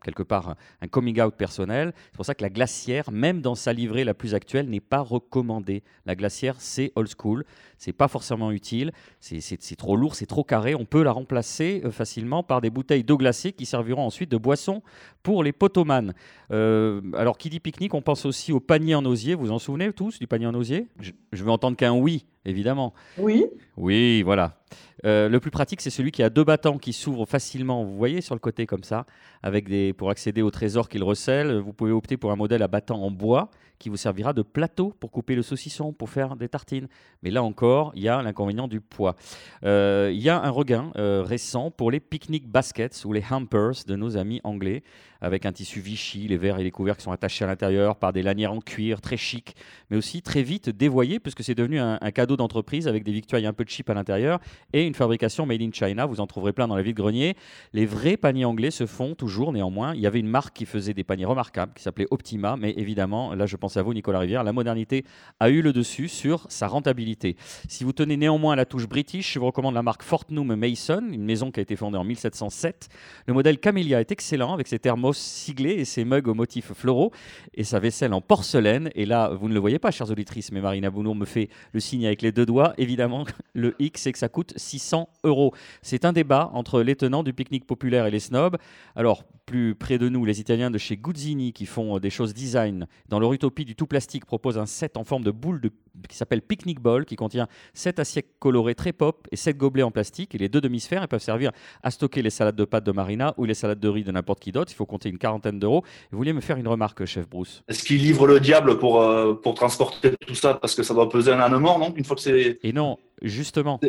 quelque 0.00 0.22
part 0.22 0.56
un 0.80 0.88
coming 0.88 1.20
out 1.20 1.34
personnel. 1.34 1.92
C'est 2.10 2.16
pour 2.16 2.24
ça 2.24 2.34
que 2.34 2.42
la 2.42 2.50
glacière, 2.50 3.10
même 3.10 3.40
dans 3.40 3.54
sa 3.54 3.72
livrée 3.72 4.04
la 4.04 4.14
plus 4.14 4.34
actuelle, 4.34 4.68
n'est 4.68 4.80
pas 4.80 5.00
recommandée. 5.00 5.82
La 6.06 6.14
glacière, 6.14 6.56
c'est 6.58 6.92
old 6.96 7.08
school, 7.16 7.44
c'est 7.78 7.92
pas 7.92 8.08
forcément 8.08 8.50
utile, 8.50 8.92
c'est 9.20 9.76
trop 9.76 9.96
lourd, 9.96 10.14
c'est 10.14 10.26
trop 10.26 10.44
carré. 10.44 10.74
On 10.74 10.84
peut 10.84 11.02
la 11.02 11.12
remplacer 11.12 11.82
euh, 11.84 11.90
facilement 11.90 12.42
par 12.42 12.60
des 12.60 12.70
bouteilles 12.70 13.04
d'eau 13.04 13.16
glacée 13.16 13.52
qui 13.52 13.66
serviront 13.66 14.04
ensuite 14.04 14.30
de 14.30 14.36
boisson 14.36 14.82
pour 15.22 15.44
les 15.44 15.52
potomanes. 15.52 16.14
Euh, 16.50 17.00
alors, 17.14 17.38
qui 17.38 17.50
dit 17.50 17.60
pique-nique, 17.60 17.94
on 17.94 18.02
pense 18.02 18.24
aussi 18.24 18.52
au 18.52 18.60
panier 18.60 18.94
en 18.94 19.04
osier. 19.04 19.34
Vous 19.34 19.46
vous 19.46 19.52
en 19.52 19.58
souvenez 19.58 19.92
tous 19.92 20.18
du 20.18 20.26
panier 20.26 20.46
en 20.46 20.54
osier? 20.54 20.88
Je, 20.98 21.12
je 21.32 21.44
veux 21.44 21.50
entendre 21.50 21.76
qu'un 21.76 21.92
oui, 21.92 22.26
évidemment. 22.44 22.94
Oui. 23.18 23.46
Oui, 23.76 24.22
voilà. 24.22 24.60
Euh, 25.04 25.28
le 25.28 25.40
plus 25.40 25.50
pratique, 25.50 25.80
c'est 25.80 25.90
celui 25.90 26.12
qui 26.12 26.22
a 26.22 26.30
deux 26.30 26.44
battants 26.44 26.78
qui 26.78 26.92
s'ouvrent 26.92 27.26
facilement. 27.26 27.84
Vous 27.84 27.96
voyez 27.96 28.20
sur 28.20 28.34
le 28.34 28.40
côté 28.40 28.66
comme 28.66 28.84
ça, 28.84 29.06
avec 29.42 29.68
des 29.68 29.92
pour 29.92 30.10
accéder 30.10 30.42
au 30.42 30.50
trésor 30.50 30.88
qu'il 30.88 31.02
recèle. 31.02 31.58
Vous 31.58 31.72
pouvez 31.72 31.92
opter 31.92 32.16
pour 32.16 32.32
un 32.32 32.36
modèle 32.36 32.62
à 32.62 32.68
battant 32.68 33.02
en 33.02 33.10
bois 33.10 33.50
qui 33.80 33.88
vous 33.88 33.96
servira 33.96 34.32
de 34.32 34.42
plateau 34.42 34.94
pour 35.00 35.10
couper 35.10 35.34
le 35.34 35.42
saucisson, 35.42 35.92
pour 35.92 36.10
faire 36.10 36.36
des 36.36 36.48
tartines. 36.48 36.86
Mais 37.22 37.30
là 37.30 37.42
encore, 37.42 37.90
il 37.96 38.02
y 38.02 38.08
a 38.08 38.22
l'inconvénient 38.22 38.68
du 38.68 38.80
poids. 38.80 39.16
Euh, 39.64 40.10
il 40.12 40.20
y 40.20 40.28
a 40.28 40.40
un 40.40 40.50
regain 40.50 40.92
euh, 40.96 41.24
récent 41.26 41.70
pour 41.70 41.90
les 41.90 41.98
picnic 41.98 42.46
baskets 42.46 43.04
ou 43.04 43.12
les 43.12 43.24
hampers 43.30 43.84
de 43.86 43.96
nos 43.96 44.16
amis 44.16 44.40
anglais, 44.44 44.82
avec 45.22 45.46
un 45.46 45.52
tissu 45.52 45.80
Vichy, 45.80 46.28
les 46.28 46.36
verres 46.36 46.58
et 46.58 46.62
les 46.62 46.70
couverts 46.70 46.96
qui 46.96 47.04
sont 47.04 47.12
attachés 47.12 47.44
à 47.44 47.46
l'intérieur 47.48 47.96
par 47.96 48.12
des 48.12 48.22
lanières 48.22 48.52
en 48.52 48.60
cuir 48.60 49.00
très 49.00 49.16
chic, 49.16 49.54
mais 49.90 49.96
aussi 49.96 50.22
très 50.22 50.42
vite 50.42 50.70
dévoyés, 50.70 51.18
puisque 51.18 51.42
c'est 51.42 51.54
devenu 51.54 51.78
un, 51.78 51.98
cadeau 52.10 52.36
d'entreprise 52.36 52.88
avec 52.88 53.04
des 53.04 53.12
victoires 53.12 53.42
un 53.44 53.52
peu 53.52 53.64
cheap 53.66 53.88
à 53.88 53.94
l'intérieur 53.94 54.40
et 54.72 54.86
une 54.86 54.94
fabrication 54.94 55.46
made 55.46 55.62
in 55.62 55.70
China. 55.72 56.06
Vous 56.06 56.20
en 56.20 56.26
trouverez 56.26 56.52
plein 56.52 56.68
dans 56.68 56.76
la 56.76 56.82
ville 56.82 56.94
de 56.94 57.00
grenier. 57.00 57.36
Les 57.72 57.86
vrais 57.86 58.16
paniers 58.16 58.44
anglais 58.44 58.70
se 58.70 58.84
font 58.86 59.14
toujours 59.14 59.52
néanmoins. 59.52 59.94
Il 59.94 60.00
y 60.00 60.06
avait 60.06 60.20
une 60.20 60.28
marque 60.28 60.54
qui 60.54 60.66
faisait 60.66 60.94
des 60.94 61.04
paniers 61.04 61.24
remarquables 61.24 61.72
qui 61.74 61.82
s'appelait 61.82 62.08
Optima, 62.10 62.56
mais 62.56 62.72
évidemment, 62.76 63.34
là 63.34 63.46
je 63.46 63.56
pense 63.56 63.69
à 63.76 63.82
vous 63.82 63.94
Nicolas 63.94 64.20
Rivière, 64.20 64.44
la 64.44 64.52
modernité 64.52 65.04
a 65.38 65.50
eu 65.50 65.62
le 65.62 65.72
dessus 65.72 66.08
sur 66.08 66.46
sa 66.48 66.66
rentabilité. 66.66 67.36
Si 67.68 67.84
vous 67.84 67.92
tenez 67.92 68.16
néanmoins 68.16 68.54
à 68.54 68.56
la 68.56 68.64
touche 68.64 68.88
british, 68.88 69.34
je 69.34 69.38
vous 69.38 69.46
recommande 69.46 69.74
la 69.74 69.82
marque 69.82 70.02
Fortnum 70.02 70.54
Mason, 70.54 71.02
une 71.10 71.24
maison 71.24 71.50
qui 71.50 71.60
a 71.60 71.62
été 71.62 71.76
fondée 71.76 71.98
en 71.98 72.04
1707. 72.04 72.88
Le 73.26 73.34
modèle 73.34 73.58
Camellia 73.58 74.00
est 74.00 74.12
excellent 74.12 74.54
avec 74.54 74.68
ses 74.68 74.78
thermos 74.78 75.16
siglés 75.16 75.72
et 75.72 75.84
ses 75.84 76.04
mugs 76.04 76.28
aux 76.28 76.34
motifs 76.34 76.72
floraux 76.72 77.12
et 77.54 77.64
sa 77.64 77.78
vaisselle 77.78 78.12
en 78.12 78.20
porcelaine. 78.20 78.90
Et 78.94 79.06
là, 79.06 79.30
vous 79.30 79.48
ne 79.48 79.54
le 79.54 79.60
voyez 79.60 79.78
pas, 79.78 79.90
chers 79.90 80.10
auditrices, 80.10 80.52
mais 80.52 80.60
Marina 80.60 80.90
Bounour 80.90 81.14
me 81.14 81.24
fait 81.24 81.48
le 81.72 81.80
signe 81.80 82.06
avec 82.06 82.22
les 82.22 82.32
deux 82.32 82.46
doigts. 82.46 82.74
Évidemment, 82.78 83.24
le 83.54 83.74
X, 83.78 84.02
c'est 84.02 84.12
que 84.12 84.18
ça 84.18 84.28
coûte 84.28 84.52
600 84.56 85.08
euros. 85.24 85.52
C'est 85.82 86.04
un 86.04 86.12
débat 86.12 86.50
entre 86.54 86.82
les 86.82 86.96
tenants 86.96 87.22
du 87.22 87.32
pique-nique 87.32 87.66
populaire 87.66 88.06
et 88.06 88.10
les 88.10 88.20
snobs. 88.20 88.56
Alors, 88.96 89.24
plus 89.50 89.74
près 89.74 89.98
de 89.98 90.08
nous, 90.08 90.24
les 90.24 90.40
Italiens 90.40 90.70
de 90.70 90.78
chez 90.78 90.96
Guzzini 90.96 91.52
qui 91.52 91.66
font 91.66 91.98
des 91.98 92.08
choses 92.08 92.32
design. 92.32 92.86
Dans 93.08 93.18
leur 93.18 93.32
utopie 93.32 93.64
du 93.64 93.74
tout 93.74 93.88
plastique 93.88 94.24
propose 94.24 94.58
un 94.58 94.66
set 94.66 94.96
en 94.96 95.02
forme 95.02 95.24
de 95.24 95.32
boule 95.32 95.60
de 95.60 95.72
qui 96.08 96.16
s'appelle 96.16 96.42
Picnic 96.42 96.80
Ball, 96.80 97.04
qui 97.04 97.16
contient 97.16 97.48
7 97.74 97.98
assiettes 97.98 98.28
colorées 98.38 98.74
très 98.74 98.92
pop 98.92 99.26
et 99.30 99.36
7 99.36 99.56
gobelets 99.56 99.82
en 99.82 99.90
plastique. 99.90 100.34
Et 100.34 100.38
les 100.38 100.48
deux 100.48 100.60
demi-sphères, 100.60 101.02
elles 101.02 101.08
peuvent 101.08 101.20
servir 101.22 101.52
à 101.82 101.90
stocker 101.90 102.22
les 102.22 102.30
salades 102.30 102.56
de 102.56 102.64
pâtes 102.64 102.84
de 102.84 102.92
Marina 102.92 103.34
ou 103.36 103.44
les 103.44 103.54
salades 103.54 103.80
de 103.80 103.88
riz 103.88 104.04
de 104.04 104.12
n'importe 104.12 104.40
qui 104.40 104.52
d'autre. 104.52 104.70
Il 104.72 104.76
faut 104.76 104.86
compter 104.86 105.08
une 105.08 105.18
quarantaine 105.18 105.58
d'euros. 105.58 105.82
Vous 106.10 106.18
vouliez 106.18 106.32
me 106.32 106.40
faire 106.40 106.56
une 106.56 106.68
remarque, 106.68 107.04
chef 107.04 107.28
Bruce 107.28 107.62
Est-ce 107.68 107.84
qu'il 107.84 107.98
livre 107.98 108.26
le 108.26 108.40
diable 108.40 108.78
pour, 108.78 109.02
euh, 109.02 109.34
pour 109.34 109.54
transporter 109.54 110.12
tout 110.26 110.34
ça 110.34 110.54
Parce 110.54 110.74
que 110.74 110.82
ça 110.82 110.94
doit 110.94 111.08
peser 111.08 111.32
un 111.32 111.40
âne 111.40 111.56
mort, 111.58 111.78
non? 111.78 111.92
Une 111.96 112.04
fois 112.04 112.16
que 112.16 112.22
c'est. 112.22 112.58
Et 112.62 112.72
non, 112.72 112.98
justement. 113.22 113.80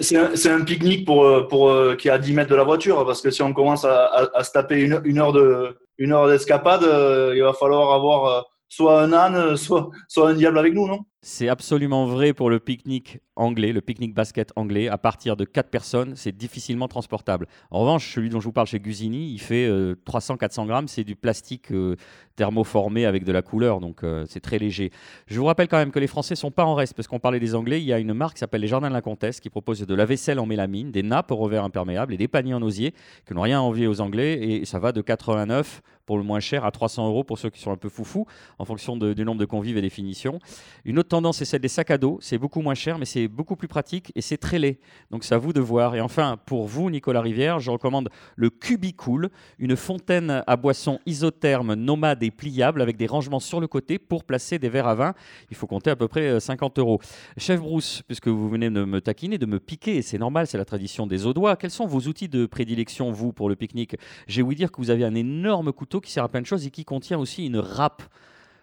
C'est 0.00 0.50
un, 0.50 0.64
pique-nique 0.64 1.06
pour, 1.06 1.24
euh, 1.24 1.46
pour, 1.46 1.70
euh, 1.70 1.96
qui 1.96 2.08
est 2.08 2.12
à 2.12 2.18
10 2.18 2.32
mètres 2.34 2.50
de 2.50 2.56
la 2.56 2.64
voiture. 2.64 3.04
Parce 3.06 3.20
que 3.20 3.30
si 3.30 3.42
on 3.42 3.52
commence 3.52 3.84
à, 3.84 4.30
à, 4.34 4.44
se 4.44 4.52
taper 4.52 4.80
une, 4.80 5.00
une 5.04 5.18
heure 5.18 5.32
de 5.32 5.76
une 5.98 6.12
heure 6.12 6.26
d'escapade, 6.26 6.82
il 6.82 7.42
va 7.42 7.52
falloir 7.52 7.92
avoir 7.92 8.46
soit 8.68 9.02
un 9.02 9.12
âne, 9.12 9.56
soit, 9.56 9.90
soit 10.08 10.30
un 10.30 10.34
diable 10.34 10.58
avec 10.58 10.72
nous, 10.72 10.88
non? 10.88 11.00
C'est 11.24 11.48
absolument 11.48 12.06
vrai 12.06 12.32
pour 12.32 12.50
le 12.50 12.58
pique-nique 12.58 13.20
anglais, 13.36 13.72
le 13.72 13.80
pique-nique 13.80 14.12
basket 14.12 14.52
anglais. 14.56 14.88
À 14.88 14.98
partir 14.98 15.36
de 15.36 15.44
4 15.44 15.70
personnes, 15.70 16.14
c'est 16.16 16.36
difficilement 16.36 16.88
transportable. 16.88 17.46
En 17.70 17.80
revanche, 17.80 18.12
celui 18.12 18.28
dont 18.28 18.40
je 18.40 18.46
vous 18.46 18.52
parle 18.52 18.66
chez 18.66 18.80
Gusini, 18.80 19.30
il 19.32 19.38
fait 19.38 19.68
300-400 20.04 20.62
euh, 20.62 20.66
grammes. 20.66 20.88
C'est 20.88 21.04
du 21.04 21.14
plastique 21.14 21.70
euh, 21.70 21.94
thermoformé 22.34 23.06
avec 23.06 23.22
de 23.22 23.30
la 23.30 23.40
couleur, 23.40 23.78
donc 23.78 24.02
euh, 24.02 24.24
c'est 24.28 24.40
très 24.40 24.58
léger. 24.58 24.90
Je 25.28 25.38
vous 25.38 25.46
rappelle 25.46 25.68
quand 25.68 25.76
même 25.76 25.92
que 25.92 26.00
les 26.00 26.08
Français 26.08 26.34
sont 26.34 26.50
pas 26.50 26.64
en 26.64 26.74
reste, 26.74 26.94
parce 26.94 27.06
qu'on 27.06 27.20
parlait 27.20 27.40
des 27.40 27.54
Anglais. 27.54 27.80
Il 27.80 27.86
y 27.86 27.92
a 27.92 28.00
une 28.00 28.14
marque 28.14 28.34
qui 28.34 28.40
s'appelle 28.40 28.60
les 28.60 28.66
Jardins 28.66 28.88
de 28.88 28.94
la 28.94 29.00
Comtesse 29.00 29.38
qui 29.38 29.48
propose 29.48 29.80
de 29.80 29.94
la 29.94 30.04
vaisselle 30.04 30.40
en 30.40 30.46
mélamine, 30.46 30.90
des 30.90 31.04
nappes 31.04 31.30
au 31.30 31.36
revers 31.36 31.62
imperméable 31.62 32.14
et 32.14 32.16
des 32.16 32.28
paniers 32.28 32.54
en 32.54 32.62
osier 32.62 32.94
qui 33.28 33.34
n'ont 33.34 33.42
rien 33.42 33.58
à 33.58 33.62
envier 33.62 33.86
aux 33.86 34.00
Anglais. 34.00 34.42
Et 34.42 34.64
ça 34.64 34.80
va 34.80 34.90
de 34.90 35.00
89 35.00 35.82
pour 36.06 36.18
le 36.18 36.24
moins 36.24 36.40
cher 36.40 36.64
à 36.64 36.70
300 36.70 37.06
euros 37.06 37.24
pour 37.24 37.38
ceux 37.38 37.50
qui 37.50 37.60
sont 37.60 37.70
un 37.70 37.76
peu 37.76 37.88
foufous, 37.88 38.26
en 38.58 38.64
fonction 38.64 38.96
du 38.96 39.24
nombre 39.24 39.40
de 39.40 39.44
convives 39.44 39.76
et 39.76 39.82
des 39.82 39.90
finitions. 39.90 40.40
Une 40.84 40.98
autre 40.98 41.08
tendance, 41.12 41.36
c'est 41.36 41.44
celle 41.44 41.60
des 41.60 41.68
sacs 41.68 41.90
à 41.90 41.98
dos. 41.98 42.18
C'est 42.22 42.38
beaucoup 42.38 42.62
moins 42.62 42.74
cher, 42.74 42.98
mais 42.98 43.04
c'est 43.04 43.28
beaucoup 43.28 43.54
plus 43.54 43.68
pratique 43.68 44.12
et 44.14 44.22
c'est 44.22 44.38
très 44.38 44.58
laid. 44.58 44.78
Donc 45.10 45.24
c'est 45.24 45.34
à 45.34 45.38
vous 45.38 45.52
de 45.52 45.60
voir. 45.60 45.94
Et 45.94 46.00
enfin, 46.00 46.38
pour 46.46 46.66
vous, 46.66 46.88
Nicolas 46.88 47.20
Rivière, 47.20 47.60
je 47.60 47.70
recommande 47.70 48.08
le 48.34 48.48
Cubicool, 48.48 49.28
une 49.58 49.76
fontaine 49.76 50.42
à 50.46 50.56
boissons 50.56 51.00
isotherme, 51.04 51.74
nomade 51.74 52.22
et 52.22 52.30
pliable 52.30 52.80
avec 52.80 52.96
des 52.96 53.06
rangements 53.06 53.40
sur 53.40 53.60
le 53.60 53.66
côté 53.66 53.98
pour 53.98 54.24
placer 54.24 54.58
des 54.58 54.70
verres 54.70 54.88
à 54.88 54.94
vin. 54.94 55.14
Il 55.50 55.56
faut 55.56 55.66
compter 55.66 55.90
à 55.90 55.96
peu 55.96 56.08
près 56.08 56.40
50 56.40 56.78
euh, 56.78 56.80
euros. 56.80 56.98
Chef 57.36 57.60
Bruce, 57.60 58.02
puisque 58.06 58.28
vous 58.28 58.48
venez 58.48 58.70
de 58.70 58.82
me 58.82 59.02
taquiner, 59.02 59.36
de 59.36 59.44
me 59.44 59.60
piquer, 59.60 59.98
et 59.98 60.02
c'est 60.02 60.18
normal, 60.18 60.46
c'est 60.46 60.56
la 60.56 60.64
tradition 60.64 61.06
des 61.06 61.26
Audois, 61.26 61.56
quels 61.56 61.70
sont 61.70 61.86
vos 61.86 62.00
outils 62.08 62.30
de 62.30 62.46
prédilection, 62.46 63.12
vous, 63.12 63.34
pour 63.34 63.50
le 63.50 63.56
pique-nique? 63.56 63.96
J'ai 64.28 64.40
ouï 64.40 64.54
dire 64.54 64.72
que 64.72 64.78
vous 64.78 64.88
avez 64.88 65.04
un 65.04 65.14
énorme 65.14 65.74
couteau 65.74 66.00
qui 66.00 66.10
sert 66.10 66.24
à 66.24 66.28
plein 66.30 66.40
de 66.40 66.46
choses 66.46 66.66
et 66.66 66.70
qui 66.70 66.86
contient 66.86 67.18
aussi 67.18 67.44
une 67.44 67.58
râpe. 67.58 68.02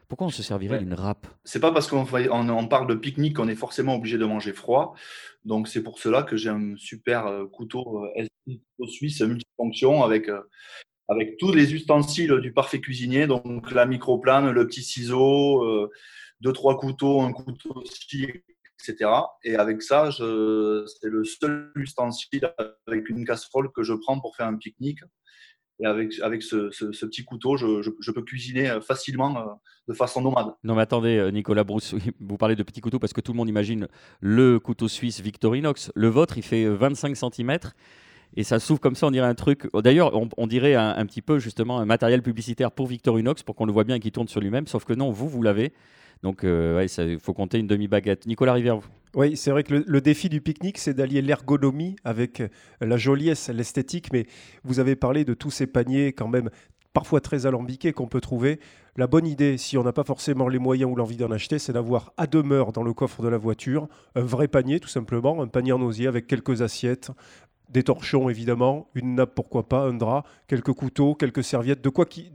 Pourquoi 0.10 0.26
on 0.26 0.32
se 0.32 0.42
servirait 0.42 0.80
d'une 0.80 0.96
râpe? 0.96 1.28
C'est 1.44 1.60
pas 1.60 1.72
parce 1.72 1.88
qu'on 1.88 2.04
on, 2.12 2.68
parle 2.68 2.88
de 2.88 2.96
pique-nique 2.96 3.36
qu'on 3.36 3.48
est 3.48 3.56
forcément 3.56 3.96
obligé 3.96 4.18
de 4.18 4.26
manger 4.26 4.54
froid. 4.54 4.96
Donc 5.46 5.68
c'est 5.68 5.84
pour 5.84 6.00
cela 6.00 6.24
que 6.24 6.36
j'ai 6.36 6.50
un 6.50 6.76
super 6.78 7.28
euh, 7.28 7.46
couteau 7.46 8.06
euh, 8.18 8.88
suisse 8.88 9.22
multifonction 9.22 10.04
avec, 10.04 10.28
euh, 10.28 10.42
avec 11.10 11.38
tous 11.38 11.54
les 11.54 11.76
ustensiles 11.76 12.40
du 12.42 12.52
parfait 12.52 12.82
cuisinier, 12.82 13.28
donc 13.28 13.72
la 13.72 13.86
microplane, 13.86 14.50
le 14.50 14.66
petit 14.66 14.82
ciseau, 14.82 15.88
deux, 16.42 16.54
trois 16.54 16.76
couteaux, 16.76 17.22
un 17.22 17.32
couteau 17.32 17.72
aussi, 17.76 18.28
etc. 18.80 19.12
Et 19.44 19.58
avec 19.58 19.84
ça, 19.84 20.10
c'est 20.12 20.24
le 20.24 21.24
seul 21.24 21.72
ustensile 21.76 22.52
avec 22.88 23.10
une 23.10 23.26
casserole 23.26 23.72
que 23.72 23.84
je 23.84 23.94
prends 23.94 24.20
pour 24.20 24.36
faire 24.36 24.48
un 24.48 24.58
pique-nique. 24.58 25.02
Et 25.82 25.86
avec, 25.86 26.20
avec 26.20 26.44
ce, 26.44 26.70
ce, 26.72 27.06
petit 27.06 27.24
couteau, 27.24 27.56
je, 27.56 27.82
je, 28.00 28.12
peux 28.12 28.22
cuisiner 28.22 28.70
euh, 28.70 28.82
facilement 28.82 29.38
euh, 29.38 29.46
de 29.88 29.94
façon 29.94 30.22
nomade. 30.22 30.48
Non, 30.66 30.76
mais 30.76 30.82
attendez, 30.82 31.18
euh, 31.18 31.32
Nicolas 31.32 31.64
Brousse, 31.64 31.96
vous 32.20 32.38
parlez 32.38 32.58
de 32.58 32.64
petit 32.64 32.82
couteau 32.82 33.00
parce 33.00 33.14
que 33.14 33.22
tout 33.22 33.32
le 33.32 33.38
monde 33.38 33.48
imagine 33.48 33.88
le 34.20 34.60
couteau 34.60 34.90
suisse 34.90 35.22
Victorinox. 35.22 35.92
Le 35.96 36.08
vôtre, 36.10 36.38
il 36.38 36.44
fait 36.44 36.66
25 36.66 37.16
cm 37.16 37.58
et 38.36 38.44
ça 38.44 38.60
s'ouvre 38.60 38.80
comme 38.80 38.96
ça, 38.96 39.08
on 39.08 39.12
dirait 39.12 39.28
un 39.28 39.36
truc. 39.36 39.68
D'ailleurs, 39.74 40.12
on, 40.38 40.48
dirait 40.48 40.76
un, 40.76 41.06
petit 41.06 41.22
peu 41.22 41.40
justement 41.40 41.80
un 41.80 41.86
matériel 41.86 42.22
publicitaire 42.22 42.72
pour 42.72 42.88
Victorinox 42.88 43.44
pour 43.44 43.56
qu'on 43.56 43.66
le 43.66 43.72
voit 43.72 43.86
bien 43.86 44.00
qu'il 44.00 44.12
tourne 44.12 44.28
sur 44.28 44.40
lui-même, 44.40 44.68
sauf 44.68 44.86
que 44.86 44.94
non, 44.94 45.12
vous, 45.12 45.28
vous 45.28 45.42
l'avez. 45.42 45.74
Donc, 46.24 46.42
il 46.44 47.20
faut 47.20 47.34
compter 47.34 47.60
une 47.60 47.68
demi-baguette. 47.68 48.26
Nicolas 48.26 48.54
Rivière, 48.54 48.80
oui, 49.16 49.36
c'est 49.36 49.50
vrai 49.50 49.64
que 49.64 49.84
le, 49.86 50.02
défi 50.02 50.30
du 50.30 50.40
pique-nique, 50.40 50.78
c'est 50.78 50.94
d'allier 50.94 51.24
l'ergonomie 51.24 51.96
avec 52.04 52.44
la 52.80 52.98
joliesse, 52.98 53.50
l'esthétique, 53.50 54.14
mais 54.14 54.28
vous 54.64 54.80
avez 54.80 54.96
parlé 54.96 55.26
de 55.26 55.34
tous 55.34 55.50
ces 55.50 55.66
paniers 55.66 56.14
quand 56.14 56.28
même 56.28 56.52
parfois 56.94 57.22
très 57.22 57.46
alambiqués 57.46 57.92
qu'on 57.92 58.08
peut 58.08 58.22
trouver. 58.22 58.60
La 58.96 59.08
bonne 59.08 59.26
idée, 59.26 59.58
si 59.58 59.78
on 59.78 59.84
n'a 59.84 59.94
pas 59.94 60.04
forcément 60.04 60.48
les 60.48 60.60
moyens 60.60 60.92
ou 60.92 60.96
l'envie 60.96 61.18
d'en 61.18 61.32
acheter, 61.32 61.58
c'est 61.58 61.74
d'avoir 61.74 62.14
à 62.18 62.28
demeure 62.28 62.72
dans 62.72 62.84
le 62.84 62.94
coffre 62.94 63.24
de 63.24 63.28
la 63.28 63.38
voiture 63.38 63.88
un 64.16 64.22
vrai 64.22 64.48
panier, 64.48 64.80
tout 64.80 64.90
simplement, 64.90 65.42
un 65.42 65.48
panier 65.48 65.72
en 65.72 65.82
osier 65.82 66.08
avec 66.08 66.28
quelques 66.28 66.62
assiettes, 66.62 67.12
des 67.70 67.84
torchons 67.84 68.30
évidemment, 68.30 68.90
une 68.96 69.16
nappe 69.16 69.34
pourquoi 69.36 69.68
pas, 69.68 69.88
un 69.88 69.94
drap, 69.94 70.24
quelques 70.48 70.74
couteaux, 70.74 71.16
quelques 71.16 71.44
serviettes, 71.44 71.82
de 71.82 71.90
quoi 71.90 72.06
qui, 72.06 72.32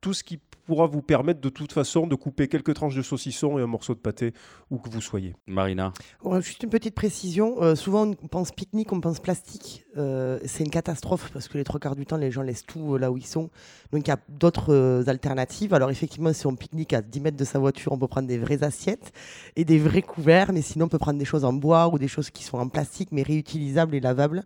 tout 0.00 0.14
ce 0.14 0.24
qui 0.24 0.38
pourra 0.66 0.86
vous 0.86 1.02
permettre 1.02 1.40
de 1.40 1.48
toute 1.48 1.72
façon 1.72 2.06
de 2.06 2.14
couper 2.14 2.48
quelques 2.48 2.74
tranches 2.74 2.96
de 2.96 3.02
saucisson 3.02 3.58
et 3.58 3.62
un 3.62 3.66
morceau 3.66 3.94
de 3.94 4.00
pâté 4.00 4.34
où 4.70 4.78
que 4.78 4.90
vous 4.90 5.00
soyez. 5.00 5.34
Marina 5.46 5.92
Juste 6.40 6.64
une 6.64 6.70
petite 6.70 6.94
précision. 6.94 7.62
Euh, 7.62 7.74
souvent, 7.74 8.06
on 8.06 8.28
pense 8.28 8.52
pique-nique, 8.52 8.92
on 8.92 9.00
pense 9.00 9.20
plastique. 9.20 9.84
Euh, 9.96 10.38
c'est 10.44 10.64
une 10.64 10.70
catastrophe 10.70 11.30
parce 11.32 11.48
que 11.48 11.56
les 11.56 11.64
trois 11.64 11.80
quarts 11.80 11.96
du 11.96 12.04
temps, 12.04 12.16
les 12.16 12.30
gens 12.30 12.42
laissent 12.42 12.66
tout 12.66 12.94
euh, 12.94 12.98
là 12.98 13.10
où 13.10 13.16
ils 13.16 13.26
sont. 13.26 13.50
Donc, 13.92 14.06
il 14.06 14.08
y 14.08 14.12
a 14.12 14.18
d'autres 14.28 15.04
alternatives. 15.06 15.72
Alors, 15.72 15.90
effectivement, 15.90 16.32
si 16.32 16.46
on 16.46 16.56
pique-nique 16.56 16.92
à 16.92 17.00
10 17.00 17.20
mètres 17.20 17.36
de 17.36 17.44
sa 17.44 17.58
voiture, 17.58 17.92
on 17.92 17.98
peut 17.98 18.08
prendre 18.08 18.28
des 18.28 18.38
vraies 18.38 18.64
assiettes 18.64 19.12
et 19.54 19.64
des 19.64 19.78
vrais 19.78 20.02
couverts. 20.02 20.52
Mais 20.52 20.62
sinon, 20.62 20.86
on 20.86 20.88
peut 20.88 20.98
prendre 20.98 21.18
des 21.18 21.24
choses 21.24 21.44
en 21.44 21.52
bois 21.52 21.88
ou 21.88 21.98
des 21.98 22.08
choses 22.08 22.30
qui 22.30 22.42
sont 22.42 22.58
en 22.58 22.68
plastique, 22.68 23.10
mais 23.12 23.22
réutilisables 23.22 23.94
et 23.94 24.00
lavables. 24.00 24.44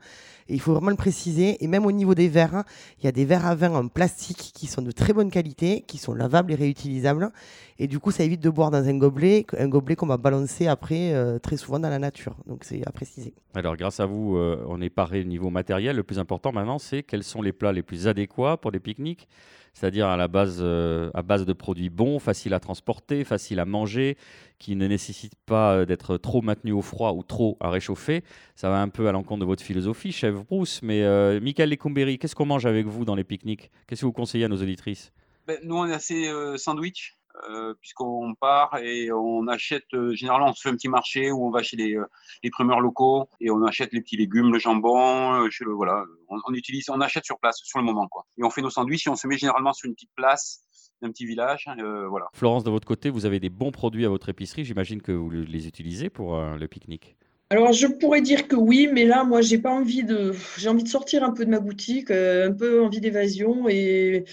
Et 0.48 0.54
il 0.54 0.60
faut 0.60 0.72
vraiment 0.72 0.90
le 0.90 0.96
préciser. 0.96 1.62
Et 1.64 1.66
même 1.66 1.86
au 1.86 1.92
niveau 1.92 2.14
des 2.14 2.28
verres, 2.28 2.54
hein, 2.54 2.64
il 2.98 3.04
y 3.04 3.08
a 3.08 3.12
des 3.12 3.24
verres 3.24 3.46
à 3.46 3.54
vin 3.54 3.72
en 3.72 3.88
plastique 3.88 4.52
qui 4.54 4.66
sont 4.66 4.82
de 4.82 4.90
très 4.90 5.12
bonne 5.12 5.30
qualité, 5.30 5.84
qui 5.86 5.96
sont 5.96 6.09
lavables 6.14 6.52
et 6.52 6.56
réutilisables. 6.56 7.30
Et 7.78 7.86
du 7.86 7.98
coup, 7.98 8.10
ça 8.10 8.24
évite 8.24 8.40
de 8.40 8.50
boire 8.50 8.70
dans 8.70 8.86
un 8.86 8.96
gobelet, 8.96 9.46
un 9.58 9.68
gobelet 9.68 9.96
qu'on 9.96 10.06
va 10.06 10.16
balancer 10.16 10.66
après 10.66 11.12
euh, 11.12 11.38
très 11.38 11.56
souvent 11.56 11.78
dans 11.78 11.88
la 11.88 11.98
nature. 11.98 12.36
Donc 12.46 12.64
c'est 12.64 12.86
à 12.86 12.92
préciser. 12.92 13.34
Alors 13.54 13.76
grâce 13.76 14.00
à 14.00 14.06
vous, 14.06 14.36
euh, 14.36 14.64
on 14.68 14.80
est 14.80 14.90
paré 14.90 15.20
au 15.20 15.24
niveau 15.24 15.50
matériel. 15.50 15.96
Le 15.96 16.02
plus 16.02 16.18
important 16.18 16.52
maintenant, 16.52 16.78
c'est 16.78 17.02
quels 17.02 17.24
sont 17.24 17.42
les 17.42 17.52
plats 17.52 17.72
les 17.72 17.82
plus 17.82 18.06
adéquats 18.06 18.56
pour 18.56 18.72
des 18.72 18.80
pique-niques 18.80 19.28
c'est-à-dire 19.72 20.08
à 20.08 20.28
base, 20.28 20.58
euh, 20.60 21.10
à 21.14 21.22
base 21.22 21.46
de 21.46 21.52
produits 21.52 21.90
bons, 21.90 22.18
faciles 22.18 22.54
à 22.54 22.60
transporter, 22.60 23.24
faciles 23.24 23.60
à 23.60 23.64
manger, 23.64 24.16
qui 24.58 24.76
ne 24.76 24.86
nécessitent 24.86 25.38
pas 25.46 25.86
d'être 25.86 26.16
trop 26.16 26.42
maintenus 26.42 26.74
au 26.74 26.82
froid 26.82 27.12
ou 27.12 27.22
trop 27.22 27.56
à 27.60 27.70
réchauffer. 27.70 28.22
Ça 28.56 28.68
va 28.68 28.80
un 28.80 28.88
peu 28.88 29.08
à 29.08 29.12
l'encontre 29.12 29.40
de 29.40 29.46
votre 29.46 29.62
philosophie, 29.62 30.12
chef 30.12 30.34
Bruce. 30.34 30.80
Mais 30.82 31.02
euh, 31.02 31.40
Michael 31.40 31.70
Lecomberi, 31.70 32.18
qu'est-ce 32.18 32.34
qu'on 32.34 32.46
mange 32.46 32.66
avec 32.66 32.86
vous 32.86 33.04
dans 33.04 33.14
les 33.14 33.24
pique-niques? 33.24 33.70
Qu'est-ce 33.86 34.02
que 34.02 34.06
vous 34.06 34.12
conseillez 34.12 34.44
à 34.44 34.48
nos 34.48 34.60
auditrices? 34.60 35.12
Ben, 35.46 35.58
Nous, 35.62 35.76
on 35.76 35.86
est 35.86 35.92
assez 35.92 36.28
euh, 36.28 36.56
sandwich. 36.56 37.20
Euh, 37.48 37.74
puisqu'on 37.80 38.34
part 38.34 38.76
et 38.78 39.10
on 39.12 39.46
achète, 39.46 39.84
euh, 39.94 40.12
généralement 40.14 40.48
on 40.48 40.52
se 40.52 40.62
fait 40.62 40.68
un 40.68 40.74
petit 40.74 40.88
marché 40.88 41.30
où 41.30 41.46
on 41.46 41.50
va 41.50 41.62
chez 41.62 41.76
les, 41.76 41.94
euh, 41.94 42.04
les 42.42 42.50
primeurs 42.50 42.80
locaux 42.80 43.28
et 43.40 43.50
on 43.50 43.62
achète 43.62 43.92
les 43.92 44.00
petits 44.00 44.16
légumes, 44.16 44.52
le 44.52 44.58
jambon, 44.58 45.48
voilà, 45.76 46.04
on, 46.28 46.54
utilise, 46.54 46.90
on 46.90 47.00
achète 47.00 47.24
sur 47.24 47.38
place, 47.38 47.58
sur 47.62 47.78
le 47.78 47.84
moment. 47.84 48.08
Quoi. 48.08 48.26
Et 48.36 48.44
on 48.44 48.50
fait 48.50 48.62
nos 48.62 48.70
sandwichs 48.70 49.06
et 49.06 49.10
on 49.10 49.16
se 49.16 49.28
met 49.28 49.38
généralement 49.38 49.72
sur 49.72 49.88
une 49.88 49.94
petite 49.94 50.10
place 50.16 50.64
d'un 51.02 51.10
petit 51.10 51.24
village. 51.24 51.66
voilà. 52.08 52.26
Florence, 52.34 52.64
de 52.64 52.70
votre 52.70 52.86
côté, 52.86 53.10
vous 53.10 53.24
avez 53.26 53.40
des 53.40 53.48
bons 53.48 53.70
produits 53.70 54.04
à 54.04 54.08
votre 54.08 54.28
épicerie. 54.28 54.64
J'imagine 54.64 55.00
que 55.00 55.12
vous 55.12 55.30
les 55.30 55.66
utilisez 55.68 56.10
pour 56.10 56.36
le 56.36 56.66
pique-nique. 56.66 57.16
Alors, 57.50 57.72
je 57.72 57.88
pourrais 57.88 58.20
dire 58.22 58.46
que 58.46 58.54
oui, 58.54 58.88
mais 58.92 59.04
là, 59.04 59.24
moi, 59.24 59.40
j'ai 59.40 59.58
pas 59.58 59.72
envie 59.72 60.04
de, 60.04 60.32
j'ai 60.56 60.68
envie 60.68 60.84
de 60.84 60.88
sortir 60.88 61.24
un 61.24 61.32
peu 61.32 61.44
de 61.44 61.50
ma 61.50 61.58
boutique, 61.58 62.10
un 62.10 62.52
peu 62.52 62.80
envie 62.82 63.00
d'évasion 63.00 63.68
et 63.68 64.24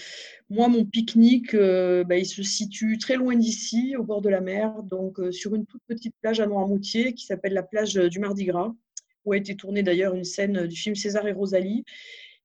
moi, 0.50 0.68
mon 0.68 0.86
pique-nique, 0.86 1.52
euh, 1.54 2.04
bah, 2.04 2.16
il 2.16 2.24
se 2.24 2.42
situe 2.42 2.96
très 2.96 3.16
loin 3.16 3.36
d'ici, 3.36 3.96
au 3.96 4.02
bord 4.02 4.22
de 4.22 4.30
la 4.30 4.40
mer, 4.40 4.82
donc 4.82 5.20
euh, 5.20 5.30
sur 5.30 5.54
une 5.54 5.66
toute 5.66 5.82
petite 5.86 6.14
plage 6.22 6.40
à 6.40 6.46
Noirmoutier 6.46 7.12
qui 7.12 7.26
s'appelle 7.26 7.52
la 7.52 7.62
plage 7.62 7.98
euh, 7.98 8.08
du 8.08 8.18
Mardi 8.18 8.46
Gras, 8.46 8.72
où 9.26 9.32
a 9.32 9.36
été 9.36 9.56
tournée 9.56 9.82
d'ailleurs 9.82 10.14
une 10.14 10.24
scène 10.24 10.66
du 10.66 10.76
film 10.76 10.94
César 10.94 11.26
et 11.28 11.32
Rosalie. 11.32 11.84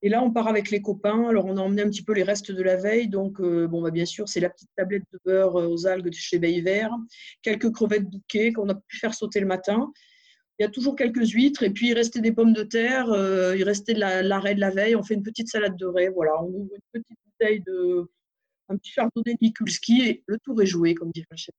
Et 0.01 0.09
là, 0.09 0.21
on 0.21 0.31
part 0.31 0.49
avec 0.49 0.69
les 0.69 0.81
copains. 0.81 1.29
Alors, 1.29 1.45
on 1.45 1.55
a 1.55 1.61
emmené 1.61 1.81
un 1.81 1.89
petit 1.89 2.03
peu 2.03 2.13
les 2.13 2.23
restes 2.23 2.51
de 2.51 2.61
la 2.61 2.75
veille. 2.75 3.07
Donc, 3.07 3.41
bon, 3.41 3.81
bah, 3.81 3.89
bien 3.89 4.05
sûr, 4.05 4.27
c'est 4.27 4.41
la 4.41 4.49
petite 4.49 4.69
tablette 4.75 5.03
de 5.13 5.19
beurre 5.23 5.55
aux 5.55 5.87
algues 5.87 6.09
de 6.09 6.13
chez 6.13 6.39
Vert, 6.39 6.91
quelques 7.41 7.71
crevettes 7.71 8.09
bouquées 8.09 8.51
qu'on 8.51 8.67
a 8.67 8.75
pu 8.75 8.97
faire 8.97 9.13
sauter 9.13 9.39
le 9.39 9.45
matin. 9.45 9.93
Il 10.63 10.67
y 10.67 10.69
a 10.69 10.71
toujours 10.71 10.95
quelques 10.95 11.27
huîtres 11.27 11.63
et 11.63 11.71
puis 11.71 11.89
il 11.89 11.93
restait 11.93 12.21
des 12.21 12.31
pommes 12.31 12.53
de 12.53 12.63
terre, 12.63 13.07
il 13.53 13.63
restait 13.63 13.93
de 13.93 13.99
l'arrêt 13.99 14.55
de 14.55 14.61
la 14.61 14.69
veille. 14.69 14.95
On 14.95 15.03
fait 15.03 15.15
une 15.15 15.21
petite 15.21 15.49
salade 15.49 15.75
de 15.75 15.85
raie. 15.85 16.07
Voilà, 16.07 16.41
on 16.41 16.47
ouvre 16.47 16.69
une 16.73 17.01
petite 17.01 17.17
de 17.67 18.09
un 18.69 18.77
petit 18.77 18.91
chardonnay 18.91 19.35
Mikulski 19.41 20.03
et 20.03 20.23
le 20.25 20.37
tour 20.39 20.61
est 20.61 20.65
joué, 20.65 20.95
comme 20.95 21.11
dirait 21.11 21.27
le 21.29 21.35
chef. 21.35 21.53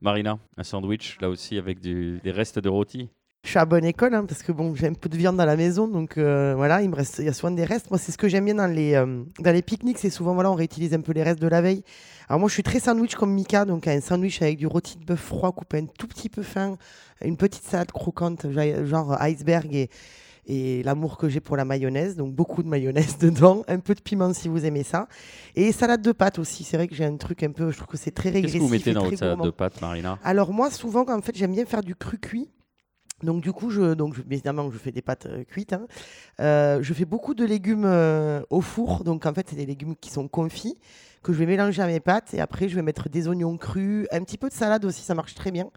Marina, 0.00 0.38
un 0.56 0.62
sandwich 0.62 1.18
là 1.20 1.28
aussi 1.28 1.58
avec 1.58 1.80
des 1.80 2.30
restes 2.30 2.58
de 2.58 2.70
rôti? 2.70 3.10
Je 3.46 3.50
suis 3.50 3.58
à 3.60 3.64
bonne 3.64 3.84
école 3.84 4.14
hein, 4.14 4.24
parce 4.26 4.42
que 4.42 4.50
bon, 4.50 4.74
j'ai 4.74 4.88
un 4.88 4.92
peu 4.92 5.08
de 5.08 5.16
viande 5.16 5.36
dans 5.36 5.44
la 5.44 5.56
maison, 5.56 5.86
donc 5.86 6.18
euh, 6.18 6.54
voilà, 6.56 6.82
il 6.82 6.90
me 6.90 6.96
reste, 6.96 7.20
il 7.20 7.26
y 7.26 7.28
a 7.28 7.32
souvent 7.32 7.52
des 7.52 7.64
restes. 7.64 7.90
Moi, 7.90 7.98
c'est 7.98 8.10
ce 8.10 8.18
que 8.18 8.28
j'aime 8.28 8.44
bien 8.44 8.56
dans 8.56 8.66
les 8.66 8.94
euh, 8.94 9.22
dans 9.38 9.52
les 9.52 9.62
pique-niques, 9.62 9.98
c'est 9.98 10.10
souvent 10.10 10.34
voilà, 10.34 10.50
on 10.50 10.56
réutilise 10.56 10.92
un 10.94 11.00
peu 11.00 11.12
les 11.12 11.22
restes 11.22 11.40
de 11.40 11.46
la 11.46 11.60
veille. 11.60 11.84
Alors 12.28 12.40
moi, 12.40 12.48
je 12.48 12.54
suis 12.54 12.64
très 12.64 12.80
sandwich 12.80 13.14
comme 13.14 13.32
Mika, 13.32 13.64
donc 13.64 13.86
un 13.86 14.00
sandwich 14.00 14.42
avec 14.42 14.58
du 14.58 14.66
rôti 14.66 14.98
de 14.98 15.04
bœuf 15.04 15.20
froid 15.20 15.52
coupé 15.52 15.78
un 15.78 15.86
tout 15.86 16.08
petit 16.08 16.28
peu 16.28 16.42
fin, 16.42 16.76
une 17.24 17.36
petite 17.36 17.62
salade 17.62 17.92
croquante, 17.92 18.46
genre 18.84 19.16
iceberg 19.22 19.72
et 19.74 19.90
et 20.48 20.82
l'amour 20.84 21.18
que 21.18 21.28
j'ai 21.28 21.40
pour 21.40 21.56
la 21.56 21.64
mayonnaise, 21.64 22.16
donc 22.16 22.32
beaucoup 22.32 22.62
de 22.62 22.68
mayonnaise 22.68 23.18
dedans, 23.20 23.64
un 23.68 23.80
peu 23.80 23.94
de 23.94 24.00
piment 24.00 24.32
si 24.32 24.48
vous 24.48 24.64
aimez 24.64 24.84
ça, 24.84 25.08
et 25.56 25.72
salade 25.72 26.02
de 26.02 26.12
pâtes 26.12 26.38
aussi. 26.38 26.64
C'est 26.64 26.76
vrai 26.76 26.86
que 26.88 26.94
j'ai 26.94 27.04
un 27.04 27.16
truc 27.16 27.42
un 27.42 27.50
peu, 27.50 27.70
je 27.70 27.76
trouve 27.76 27.88
que 27.88 27.96
c'est 27.96 28.12
très 28.12 28.30
régressif. 28.30 28.60
Qu'est-ce 28.60 28.64
que 28.64 28.68
vous 28.68 28.72
mettez 28.72 28.92
dans 28.92 29.04
votre 29.04 29.18
salade 29.18 29.42
de 29.42 29.50
pâtes, 29.50 29.80
Marina? 29.80 30.18
Alors 30.22 30.52
moi, 30.52 30.70
souvent, 30.70 31.04
en 31.08 31.20
fait, 31.20 31.36
j'aime 31.36 31.52
bien 31.52 31.66
faire 31.66 31.82
du 31.82 31.94
cru 31.94 32.18
cuit. 32.18 32.48
Donc 33.22 33.42
du 33.42 33.52
coup, 33.52 33.70
je, 33.70 33.94
donc 33.94 34.16
évidemment, 34.30 34.70
je 34.70 34.76
fais 34.76 34.92
des 34.92 35.00
pâtes 35.00 35.26
euh, 35.26 35.44
cuites. 35.44 35.72
Hein. 35.72 35.86
Euh, 36.40 36.82
je 36.82 36.92
fais 36.92 37.06
beaucoup 37.06 37.32
de 37.32 37.46
légumes 37.46 37.86
euh, 37.86 38.42
au 38.50 38.60
four. 38.60 39.04
Donc 39.04 39.24
en 39.24 39.32
fait, 39.32 39.46
c'est 39.48 39.56
des 39.56 39.64
légumes 39.64 39.96
qui 39.96 40.10
sont 40.10 40.28
confits 40.28 40.76
que 41.22 41.32
je 41.32 41.38
vais 41.38 41.46
mélanger 41.46 41.82
à 41.82 41.86
mes 41.86 42.00
pâtes 42.00 42.34
et 42.34 42.40
après, 42.40 42.68
je 42.68 42.76
vais 42.76 42.82
mettre 42.82 43.08
des 43.08 43.26
oignons 43.26 43.56
crus, 43.56 44.06
un 44.12 44.22
petit 44.22 44.38
peu 44.38 44.48
de 44.48 44.54
salade 44.54 44.84
aussi, 44.84 45.02
ça 45.02 45.14
marche 45.14 45.34
très 45.34 45.50
bien. 45.50 45.70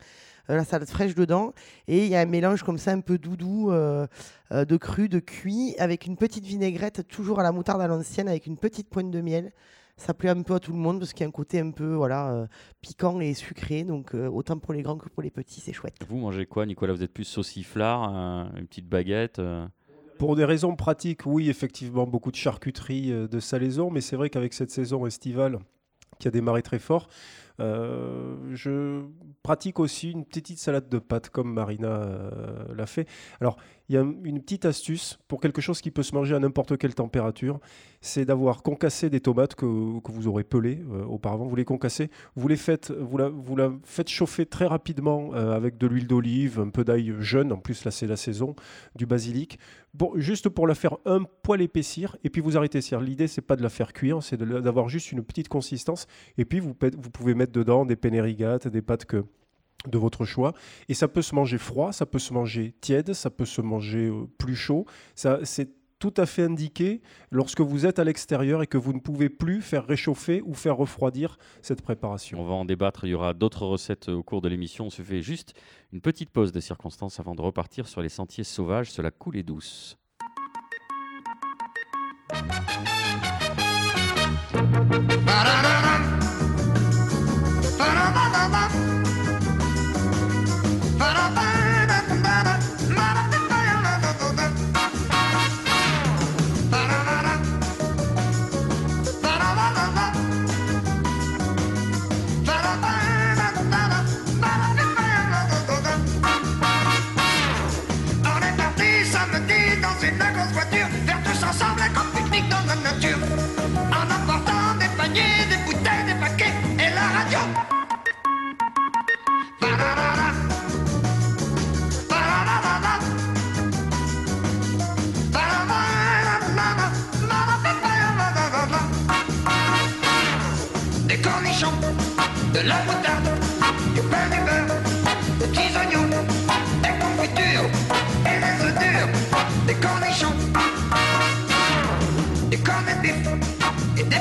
La 0.48 0.64
salade 0.64 0.90
fraîche 0.90 1.16
dedans. 1.16 1.54
Et 1.88 2.06
il 2.06 2.12
y 2.12 2.16
a 2.16 2.22
un 2.22 2.26
mélange 2.26 2.64
comme 2.64 2.80
ça, 2.80 2.92
un 2.92 3.02
peu 3.02 3.20
doudou, 3.20 3.72
de 3.72 4.78
cru, 4.78 5.08
de 5.08 5.20
cuit, 5.20 5.76
avec 5.78 6.08
une 6.08 6.18
petite 6.18 6.44
vinaigrette, 6.44 7.08
toujours 7.08 7.40
à 7.40 7.44
la 7.44 7.52
moutarde 7.52 7.82
à 7.82 7.88
l'ancienne, 7.88 8.28
avec 8.28 8.48
une 8.48 8.58
petite 8.58 8.90
pointe 8.90 9.12
de 9.12 9.22
miel. 9.22 9.52
Ça 10.00 10.14
plaît 10.16 10.30
un 10.30 10.42
peu 10.42 10.56
à 10.56 10.60
tout 10.60 10.72
le 10.72 10.80
monde 10.80 10.98
parce 10.98 11.14
qu'il 11.14 11.22
y 11.22 11.26
a 11.26 11.28
un 11.28 11.32
côté 11.32 11.60
un 11.60 11.70
peu 11.70 11.94
voilà, 11.94 12.48
piquant 12.82 13.20
et 13.20 13.34
sucré. 13.36 13.84
Donc 13.84 14.16
autant 14.16 14.58
pour 14.58 14.74
les 14.74 14.82
grands 14.82 14.98
que 14.98 15.10
pour 15.10 15.22
les 15.22 15.30
petits, 15.30 15.62
c'est 15.62 15.74
chouette. 15.74 15.96
Vous 16.08 16.18
mangez 16.18 16.46
quoi, 16.46 16.66
Nicolas? 16.66 16.94
Vous 16.94 17.04
êtes 17.04 17.14
plus 17.14 17.26
sauciflard, 17.26 18.10
une 18.56 18.66
petite 18.66 18.88
baguette 18.88 19.42
pour 20.18 20.36
des 20.36 20.44
raisons 20.44 20.76
pratiques, 20.76 21.26
oui, 21.26 21.50
effectivement, 21.50 22.06
beaucoup 22.06 22.32
de 22.32 22.36
charcuterie, 22.36 23.10
de 23.10 23.40
salaison, 23.40 23.90
mais 23.90 24.02
c'est 24.02 24.18
vrai 24.18 24.30
qu'avec 24.30 24.54
cette 24.54 24.70
saison 24.70 25.06
estivale 25.06 25.60
qui 26.20 26.28
a 26.28 26.32
démarré 26.32 26.62
très 26.62 26.80
fort, 26.80 27.08
euh, 27.60 28.36
je 28.54 29.02
pratique 29.44 29.80
aussi 29.80 30.12
une 30.12 30.26
petite 30.26 30.60
salade 30.60 30.90
de 30.90 31.00
pâtes 31.00 31.30
comme 31.30 31.54
Marina 31.54 31.88
euh, 31.88 32.74
l'a 32.76 32.86
fait. 32.86 33.08
Alors, 33.42 33.58
il 33.90 33.96
y 33.96 33.98
a 33.98 34.02
une 34.02 34.40
petite 34.40 34.66
astuce 34.66 35.20
pour 35.28 35.42
quelque 35.42 35.62
chose 35.62 35.82
qui 35.82 35.92
peut 35.92 36.04
se 36.04 36.16
manger 36.16 36.36
à 36.36 36.40
n'importe 36.40 36.78
quelle 36.78 36.96
température, 36.96 37.60
c'est 38.02 38.24
d'avoir 38.24 38.64
concassé 38.64 39.10
des 39.10 39.20
tomates 39.20 39.56
que, 39.56 39.66
vous 39.66 40.28
aurez 40.28 40.44
pelées 40.44 40.82
euh, 40.92 41.04
auparavant. 41.06 41.46
Vous 41.46 41.56
les 41.56 41.66
concassez, 41.66 42.10
vous 42.36 42.48
les 42.48 42.56
faites, 42.56 42.92
vous 42.92 43.18
la, 43.18 43.30
vous 43.30 43.56
la 43.56 43.72
faites 43.84 44.10
chauffer 44.10 44.46
très 44.46 44.66
rapidement 44.66 45.34
avec 45.34 45.78
de 45.78 45.88
l'huile 45.88 46.08
d'olive, 46.08 46.60
un 46.60 46.70
peu 46.70 46.84
d'ail 46.84 47.14
jeune. 47.20 47.52
En 47.52 47.58
plus, 47.58 47.84
là, 47.84 47.92
c'est 47.92 48.08
la 48.08 48.16
saison 48.16 48.56
du 48.96 49.06
basilic. 49.06 49.60
Bon, 49.94 50.12
juste 50.16 50.50
pour 50.50 50.68
la 50.68 50.76
faire 50.76 50.98
un 51.06 51.24
poil 51.42 51.62
épaissir, 51.62 52.16
et 52.24 52.30
puis 52.30 52.42
vous 52.42 52.58
arrêtez. 52.58 52.80
L'idée, 53.02 53.28
c'est 53.28 53.42
pas 53.42 53.56
de 53.56 53.64
la 53.64 53.70
faire 53.70 53.94
cuire, 53.94 54.22
c'est 54.24 54.38
d'avoir 54.38 54.90
juste 54.90 55.12
une 55.12 55.24
petite 55.24 55.48
consistance. 55.48 56.08
Et 56.38 56.46
puis 56.46 56.60
vous, 56.60 56.76
vous 56.80 57.10
pouvez 57.10 57.34
mettre 57.34 57.52
dedans 57.52 57.86
des 57.86 57.96
pénérigates, 57.96 58.68
des 58.68 58.82
pâtes 58.82 59.06
que 59.06 59.26
de 59.88 59.98
votre 59.98 60.26
choix. 60.26 60.54
Et 60.88 60.94
ça 60.94 61.08
peut 61.08 61.22
se 61.22 61.36
manger 61.36 61.58
froid, 61.58 61.92
ça 61.92 62.06
peut 62.06 62.20
se 62.20 62.34
manger 62.34 62.74
tiède, 62.82 63.14
ça 63.14 63.30
peut 63.30 63.46
se 63.46 63.62
manger 63.62 64.08
euh, 64.08 64.28
plus 64.38 64.56
chaud. 64.56 64.86
Ça, 65.16 65.40
c'est 65.44 65.70
tout 66.00 66.14
à 66.16 66.26
fait 66.26 66.44
indiqué 66.44 67.02
lorsque 67.30 67.60
vous 67.60 67.86
êtes 67.86 68.00
à 68.00 68.06
l'extérieur 68.06 68.64
et 68.64 68.68
que 68.68 68.78
vous 68.78 68.94
ne 68.94 69.00
pouvez 69.00 69.30
plus 69.30 69.62
faire 69.62 69.86
réchauffer 69.86 70.42
ou 70.46 70.54
faire 70.54 70.78
refroidir 70.78 71.38
cette 71.62 71.82
préparation. 71.82 72.40
On 72.40 72.46
va 72.46 72.54
en 72.54 72.66
débattre, 72.66 73.04
il 73.04 73.10
y 73.10 73.14
aura 73.14 73.34
d'autres 73.34 73.66
recettes 73.66 74.08
au 74.08 74.24
cours 74.24 74.42
de 74.42 74.48
l'émission. 74.48 74.86
On 74.86 74.90
se 74.90 75.02
fait 75.02 75.22
juste 75.22 75.54
une 75.92 76.00
petite 76.00 76.30
pause 76.30 76.54
de 76.54 76.60
circonstances 76.62 77.20
avant 77.20 77.36
de 77.36 77.42
repartir 77.42 77.88
sur 77.88 78.02
les 78.02 78.10
sentiers 78.10 78.46
sauvages, 78.46 78.92
cela 78.92 79.12
coule 79.12 79.36
et 79.36 79.44
douce. 79.44 79.98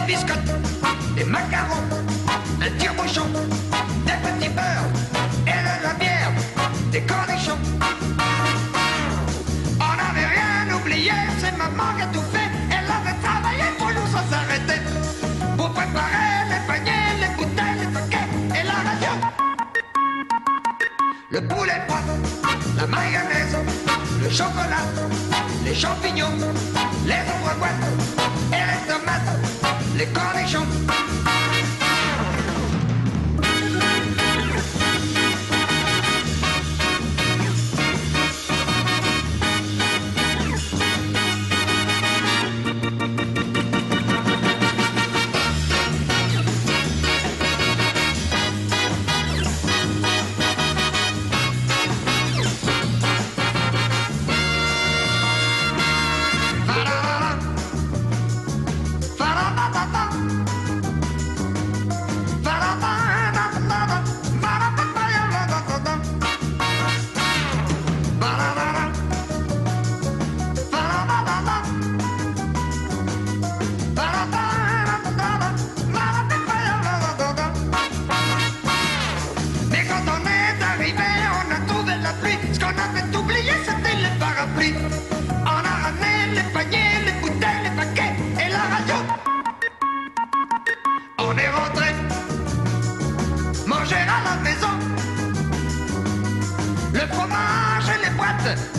Biscottes, 0.09 0.55
des 1.15 1.25
macarons, 1.25 1.85
un 2.63 2.71
tire-bouchon, 2.79 3.27
des 4.07 4.19
petits 4.25 4.49
beurres 4.49 4.91
et 5.47 5.61
de 5.67 5.75
la 5.87 5.93
bière, 6.01 6.33
des 6.91 7.03
cornichons. 7.03 7.59
On 9.87 9.93
n'avait 10.01 10.31
rien 10.37 10.75
oublié, 10.75 11.13
c'est 11.39 11.55
maman 11.59 11.93
qui 11.97 12.03
a 12.05 12.07
tout 12.07 12.27
fait. 12.33 12.49
Elle 12.71 12.91
avait 12.99 13.19
travaillé 13.23 13.67
pour 13.79 13.89
nous 13.89 14.09
sans 14.15 14.25
s'arrêter. 14.31 14.81
Pour 15.59 15.71
préparer 15.73 16.33
les 16.53 16.63
paniers, 16.67 17.13
les 17.21 17.33
bouteilles, 17.37 17.79
les 17.83 17.93
paquets 17.93 18.29
et 18.59 18.65
la 18.71 18.79
radio. 18.89 19.13
Le 21.31 21.41
poulet 21.47 21.83
froid, 21.87 22.05
la 22.79 22.87
mayonnaise, 22.87 23.57
le 24.23 24.31
chocolat, 24.31 24.87
les 25.67 25.75
champignons, 25.75 26.39
les 27.05 27.23
ouvre-boîtes 27.35 27.89
et 28.53 28.65
les 28.71 28.81
tomates, 28.89 29.58
les 29.99 30.07
cornichons. 30.07 31.18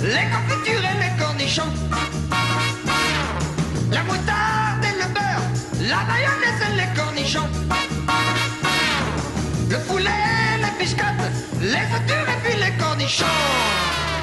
Les 0.09 0.27
confitures 0.33 0.83
et 0.91 0.97
les 1.03 1.23
cornichons. 1.23 1.73
La 3.91 4.03
moutarde 4.03 4.83
et 4.83 4.95
le 5.01 5.07
beurre, 5.13 5.45
la 5.87 6.01
mayonnaise 6.09 6.61
et 6.67 6.75
les 6.77 6.99
cornichons. 6.99 7.49
Le 9.69 9.77
poulet, 9.87 10.57
les 10.63 10.83
biscottes, 10.83 11.05
les 11.61 11.87
œufs 12.13 12.27
et 12.27 12.39
puis 12.43 12.57
les 12.59 12.77
cornichons. 12.77 13.25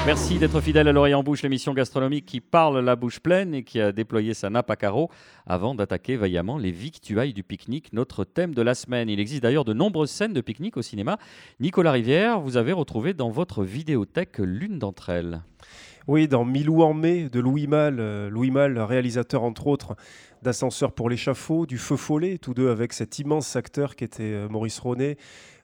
Merci 0.05 0.37
d'être 0.37 0.61
fidèle 0.61 0.87
à 0.87 0.93
l'oreille 0.93 1.13
en 1.13 1.23
bouche, 1.23 1.41
l'émission 1.41 1.73
gastronomique 1.73 2.25
qui 2.25 2.39
parle 2.39 2.79
la 2.79 2.95
bouche 2.95 3.19
pleine 3.19 3.53
et 3.53 3.63
qui 3.63 3.81
a 3.81 3.91
déployé 3.91 4.33
sa 4.33 4.49
nappe 4.49 4.71
à 4.71 4.77
carreaux 4.77 5.09
avant 5.45 5.75
d'attaquer 5.75 6.15
vaillamment 6.15 6.57
les 6.57 6.71
victuailles 6.71 7.33
du 7.33 7.43
pique-nique, 7.43 7.91
notre 7.91 8.23
thème 8.23 8.53
de 8.53 8.61
la 8.61 8.73
semaine. 8.73 9.09
Il 9.09 9.19
existe 9.19 9.43
d'ailleurs 9.43 9.65
de 9.65 9.73
nombreuses 9.73 10.11
scènes 10.11 10.33
de 10.33 10.41
pique-nique 10.41 10.77
au 10.77 10.81
cinéma. 10.81 11.17
Nicolas 11.59 11.91
Rivière, 11.91 12.39
vous 12.39 12.55
avez 12.55 12.71
retrouvé 12.71 13.13
dans 13.13 13.29
votre 13.29 13.65
vidéothèque 13.65 14.37
l'une 14.39 14.79
d'entre 14.79 15.09
elles. 15.09 15.41
Oui, 16.07 16.29
dans 16.29 16.45
Milou 16.45 16.83
en 16.83 16.93
mai 16.93 17.27
de 17.29 17.41
Louis 17.41 17.67
Malle, 17.67 17.99
euh, 17.99 18.29
Louis 18.29 18.49
Malle, 18.49 18.79
réalisateur 18.79 19.43
entre 19.43 19.67
autres 19.67 19.97
d'Ascenseur 20.41 20.93
pour 20.93 21.09
l'échafaud, 21.09 21.65
du 21.65 21.77
Feu 21.77 21.97
Follet, 21.97 22.37
tous 22.37 22.53
deux 22.53 22.69
avec 22.69 22.93
cet 22.93 23.19
immense 23.19 23.57
acteur 23.57 23.97
qui 23.97 24.05
était 24.05 24.23
euh, 24.23 24.47
Maurice 24.47 24.79
Ronet, 24.79 25.17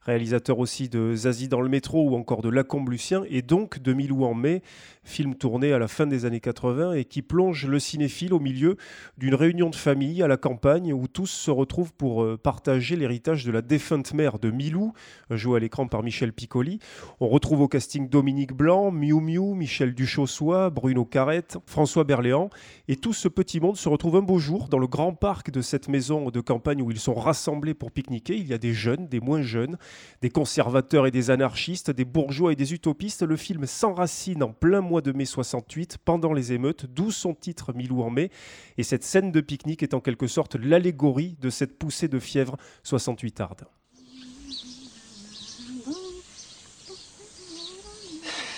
réalisateur 0.05 0.59
aussi 0.59 0.89
de 0.89 1.15
Zazie 1.15 1.47
dans 1.47 1.61
le 1.61 1.69
métro 1.69 2.09
ou 2.09 2.15
encore 2.15 2.41
de 2.41 2.49
Lacombe 2.49 2.89
Lucien, 2.89 3.23
et 3.29 3.41
donc 3.41 3.79
de 3.79 3.93
Milou 3.93 4.25
en 4.25 4.33
mai, 4.33 4.61
film 5.03 5.35
tourné 5.35 5.73
à 5.73 5.79
la 5.79 5.87
fin 5.87 6.07
des 6.07 6.25
années 6.25 6.39
80 6.39 6.93
et 6.93 7.05
qui 7.05 7.21
plonge 7.21 7.65
le 7.65 7.79
cinéphile 7.79 8.33
au 8.33 8.39
milieu 8.39 8.77
d'une 9.17 9.35
réunion 9.35 9.69
de 9.69 9.75
famille 9.75 10.21
à 10.23 10.27
la 10.27 10.37
campagne 10.37 10.93
où 10.93 11.07
tous 11.07 11.27
se 11.27 11.51
retrouvent 11.51 11.93
pour 11.93 12.23
euh, 12.23 12.37
partager 12.37 12.95
l'héritage 12.95 13.45
de 13.45 13.51
la 13.51 13.61
défunte 13.61 14.13
mère 14.13 14.39
de 14.39 14.51
Milou, 14.51 14.93
euh, 15.31 15.37
joué 15.37 15.57
à 15.57 15.59
l'écran 15.59 15.87
par 15.87 16.03
Michel 16.03 16.33
Piccoli. 16.33 16.79
On 17.19 17.27
retrouve 17.27 17.61
au 17.61 17.67
casting 17.67 18.09
Dominique 18.09 18.53
Blanc, 18.53 18.91
Miu 18.91 19.19
Miu, 19.19 19.55
Michel 19.55 19.93
Duchossois, 19.93 20.69
Bruno 20.69 21.05
Carrette, 21.05 21.57
François 21.65 22.03
Berléand, 22.03 22.49
et 22.87 22.95
tout 22.95 23.13
ce 23.13 23.27
petit 23.27 23.59
monde 23.59 23.77
se 23.77 23.89
retrouve 23.89 24.15
un 24.17 24.21
beau 24.21 24.39
jour 24.39 24.67
dans 24.69 24.79
le 24.79 24.87
grand 24.87 25.13
parc 25.13 25.51
de 25.51 25.61
cette 25.61 25.87
maison 25.87 26.29
de 26.29 26.41
campagne 26.41 26.81
où 26.81 26.91
ils 26.91 26.99
sont 26.99 27.13
rassemblés 27.13 27.73
pour 27.73 27.91
pique-niquer. 27.91 28.35
Il 28.35 28.47
y 28.47 28.53
a 28.53 28.57
des 28.57 28.73
jeunes, 28.73 29.07
des 29.07 29.19
moins 29.19 29.41
jeunes, 29.41 29.77
des 30.21 30.29
conservateurs 30.29 31.08
et 31.08 31.12
des 31.12 31.32
anarchistes, 31.32 31.91
des 31.91 32.06
bourgeois 32.06 32.53
et 32.53 32.56
des 32.56 32.73
utopistes. 32.73 33.23
Le 33.23 33.36
film 33.36 33.65
s'enracine 33.65 34.43
en 34.43 34.51
plein 34.51 34.82
mois 34.82 35.01
de 35.01 35.12
mai 35.12 35.25
68, 35.25 35.97
pendant 36.03 36.34
les 36.34 36.53
émeutes, 36.53 36.86
d'où 36.86 37.12
son 37.12 37.34
titre 37.34 37.73
Milou 37.73 38.01
en 38.01 38.10
mai. 38.10 38.29
Et 38.77 38.84
cette 38.84 39.03
scène 39.03 39.32
de 39.32 39.41
pique-nique 39.41 39.84
est 39.84 39.93
en 39.93 39.99
quelque 39.99 40.27
sorte 40.27 40.56
l'allégorie 40.56 41.38
de 41.41 41.49
cette 41.49 41.77
poussée 41.77 42.08
de 42.08 42.19
fièvre 42.19 42.58
68 42.84 43.41
arde. 43.41 43.65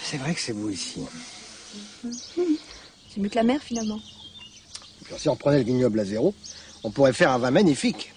C'est 0.03 0.17
vrai 0.17 0.33
que 0.33 0.39
c'est 0.39 0.53
beau 0.53 0.69
ici. 0.69 1.01
C'est 2.03 3.19
mieux 3.19 3.29
que 3.29 3.35
la 3.35 3.43
mer 3.43 3.61
finalement. 3.61 3.99
Puis 5.03 5.15
si 5.17 5.29
on 5.29 5.35
prenait 5.35 5.59
le 5.59 5.63
vignoble 5.63 5.99
à 5.99 6.05
zéro, 6.05 6.33
on 6.83 6.91
pourrait 6.91 7.13
faire 7.13 7.31
un 7.31 7.37
vin 7.37 7.51
magnifique. 7.51 8.13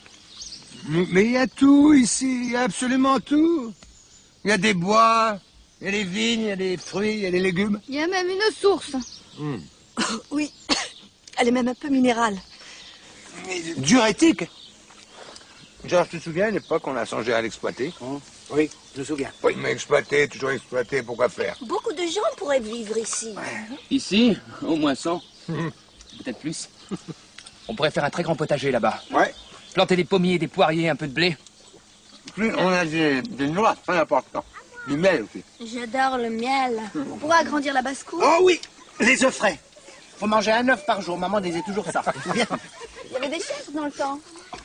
Mais 0.89 1.25
il 1.25 1.33
y 1.33 1.37
a 1.37 1.47
tout 1.47 1.93
ici, 1.93 2.45
il 2.47 2.53
y 2.53 2.57
a 2.57 2.63
absolument 2.63 3.21
tout. 3.21 3.75
Il 4.45 4.51
y 4.51 4.53
a 4.53 4.59
des 4.59 4.73
bois, 4.73 5.39
il 5.81 5.85
y 5.85 5.89
a 5.89 5.91
des 5.91 6.05
vignes, 6.05 6.41
il 6.41 6.47
y 6.47 6.51
a 6.51 6.57
des 6.57 6.77
fruits, 6.79 7.13
il 7.13 7.21
y 7.21 7.27
a 7.27 7.31
des 7.31 7.41
légumes. 7.41 7.79
Il 7.89 7.97
y 7.97 8.01
a 8.01 8.07
même 8.07 8.29
une 8.29 8.55
source. 8.55 8.97
Hmm. 9.39 9.59
Oui, 10.31 10.51
elle 11.37 11.49
est 11.49 11.53
même 11.53 11.69
un 11.69 11.75
peu 11.75 11.89
minérale. 11.89 12.39
Diurétique. 13.77 14.45
Genre, 15.85 16.09
tu 16.09 16.19
te 16.19 16.25
souviens 16.25 16.47
à 16.47 16.51
l'époque, 16.51 16.87
on 16.87 16.97
a 16.97 17.05
songé 17.05 17.35
à 17.35 17.43
l'exploiter? 17.43 17.93
Oui, 18.51 18.71
je 18.95 19.01
me 19.01 19.05
souviens. 19.05 19.31
Oui, 19.43 19.55
mais 19.59 19.73
exploiter, 19.73 20.27
toujours 20.27 20.51
exploiter, 20.51 21.03
pourquoi 21.03 21.29
faire? 21.29 21.57
Beaucoup 21.63 21.93
de 21.93 22.03
gens 22.03 22.21
pourraient 22.37 22.61
vivre 22.61 22.97
ici. 22.97 23.35
Ici, 23.91 24.37
au 24.63 24.77
moins 24.77 24.95
100. 24.95 25.23
Peut-être 25.47 26.39
plus. 26.39 26.69
On 27.69 27.75
pourrait 27.75 27.91
faire 27.91 28.05
un 28.05 28.11
très 28.11 28.23
grand 28.23 28.35
potager 28.35 28.71
là-bas. 28.71 29.03
Ouais. 29.11 29.35
Planter 29.75 29.97
des 29.97 30.05
pommiers, 30.05 30.39
des 30.39 30.49
poiriers, 30.49 30.89
un 30.89 30.97
peu 30.97 31.07
de 31.07 31.13
blé. 31.13 31.37
On 32.39 32.69
a 32.69 32.85
des, 32.85 33.23
des 33.23 33.49
noix, 33.49 33.75
très 33.87 33.99
important. 33.99 34.45
Du 34.87 34.97
miel 34.97 35.25
aussi. 35.25 35.45
J'adore 35.73 36.19
le 36.19 36.31
miel. 36.31 36.81
On 36.95 37.17
pourrait 37.17 37.39
agrandir 37.39 37.75
la 37.75 37.83
basse-cour. 37.83 38.23
Oh 38.25 38.39
oui, 38.43 38.61
les 39.01 39.23
œufs 39.25 39.35
frais. 39.35 39.59
Faut 40.19 40.27
manger 40.27 40.53
un 40.53 40.69
œuf 40.69 40.85
par 40.87 41.01
jour. 41.03 41.19
Maman 41.19 41.41
disait 41.41 41.63
toujours 41.63 41.85
ça. 41.91 42.03
Il 42.35 43.13
y 43.13 43.17
avait 43.17 43.29
des 43.29 43.43
chèvres 43.43 43.73
dans 43.75 43.85
le 43.85 43.91
temps. 43.91 44.19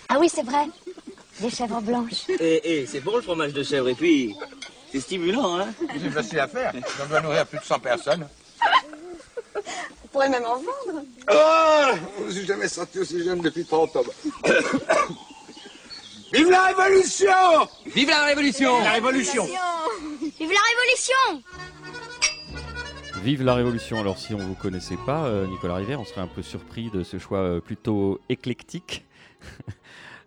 Ah 0.09 0.17
oui, 0.19 0.29
c'est 0.33 0.43
vrai. 0.43 0.65
Des 1.39 1.49
chèvres 1.49 1.81
blanches. 1.81 2.27
Et, 2.39 2.81
et 2.81 2.85
c'est 2.85 2.99
bon 3.01 3.15
le 3.15 3.21
fromage 3.21 3.53
de 3.53 3.63
chèvre, 3.63 3.89
et 3.89 3.95
puis 3.95 4.35
c'est 4.91 4.99
stimulant, 4.99 5.59
hein 5.59 5.67
C'est 6.01 6.09
facile 6.11 6.39
à 6.39 6.47
faire. 6.47 6.71
On 7.03 7.07
doit 7.07 7.21
nourrir 7.21 7.45
plus 7.47 7.59
de 7.59 7.63
100 7.63 7.79
personnes. 7.79 8.27
On 10.03 10.07
pourrait 10.11 10.29
même 10.29 10.45
en 10.45 10.55
vendre. 10.55 11.03
Oh 11.31 11.91
Je 12.27 12.31
suis 12.31 12.45
jamais 12.45 12.67
senti 12.67 12.99
aussi 12.99 13.23
jeune 13.23 13.41
depuis 13.41 13.65
30 13.65 13.95
ans. 13.97 14.03
Vive 16.33 16.49
la 16.49 16.65
révolution 16.65 17.29
Vive 17.85 18.09
la 18.09 18.25
révolution 18.25 18.79
La 18.81 18.91
révolution 18.91 19.45
Vive 19.45 20.51
la 20.51 20.61
révolution 20.69 21.43
Vive 23.21 23.43
la 23.43 23.53
Révolution. 23.53 23.99
Alors, 24.01 24.17
si 24.17 24.33
on 24.33 24.39
ne 24.39 24.43
vous 24.43 24.55
connaissait 24.55 24.97
pas, 25.05 25.27
euh, 25.27 25.47
Nicolas 25.47 25.75
Rivière, 25.75 26.01
on 26.01 26.03
serait 26.03 26.19
un 26.19 26.27
peu 26.27 26.41
surpris 26.41 26.89
de 26.89 27.03
ce 27.03 27.17
choix 27.19 27.37
euh, 27.37 27.61
plutôt 27.61 28.19
éclectique. 28.27 29.05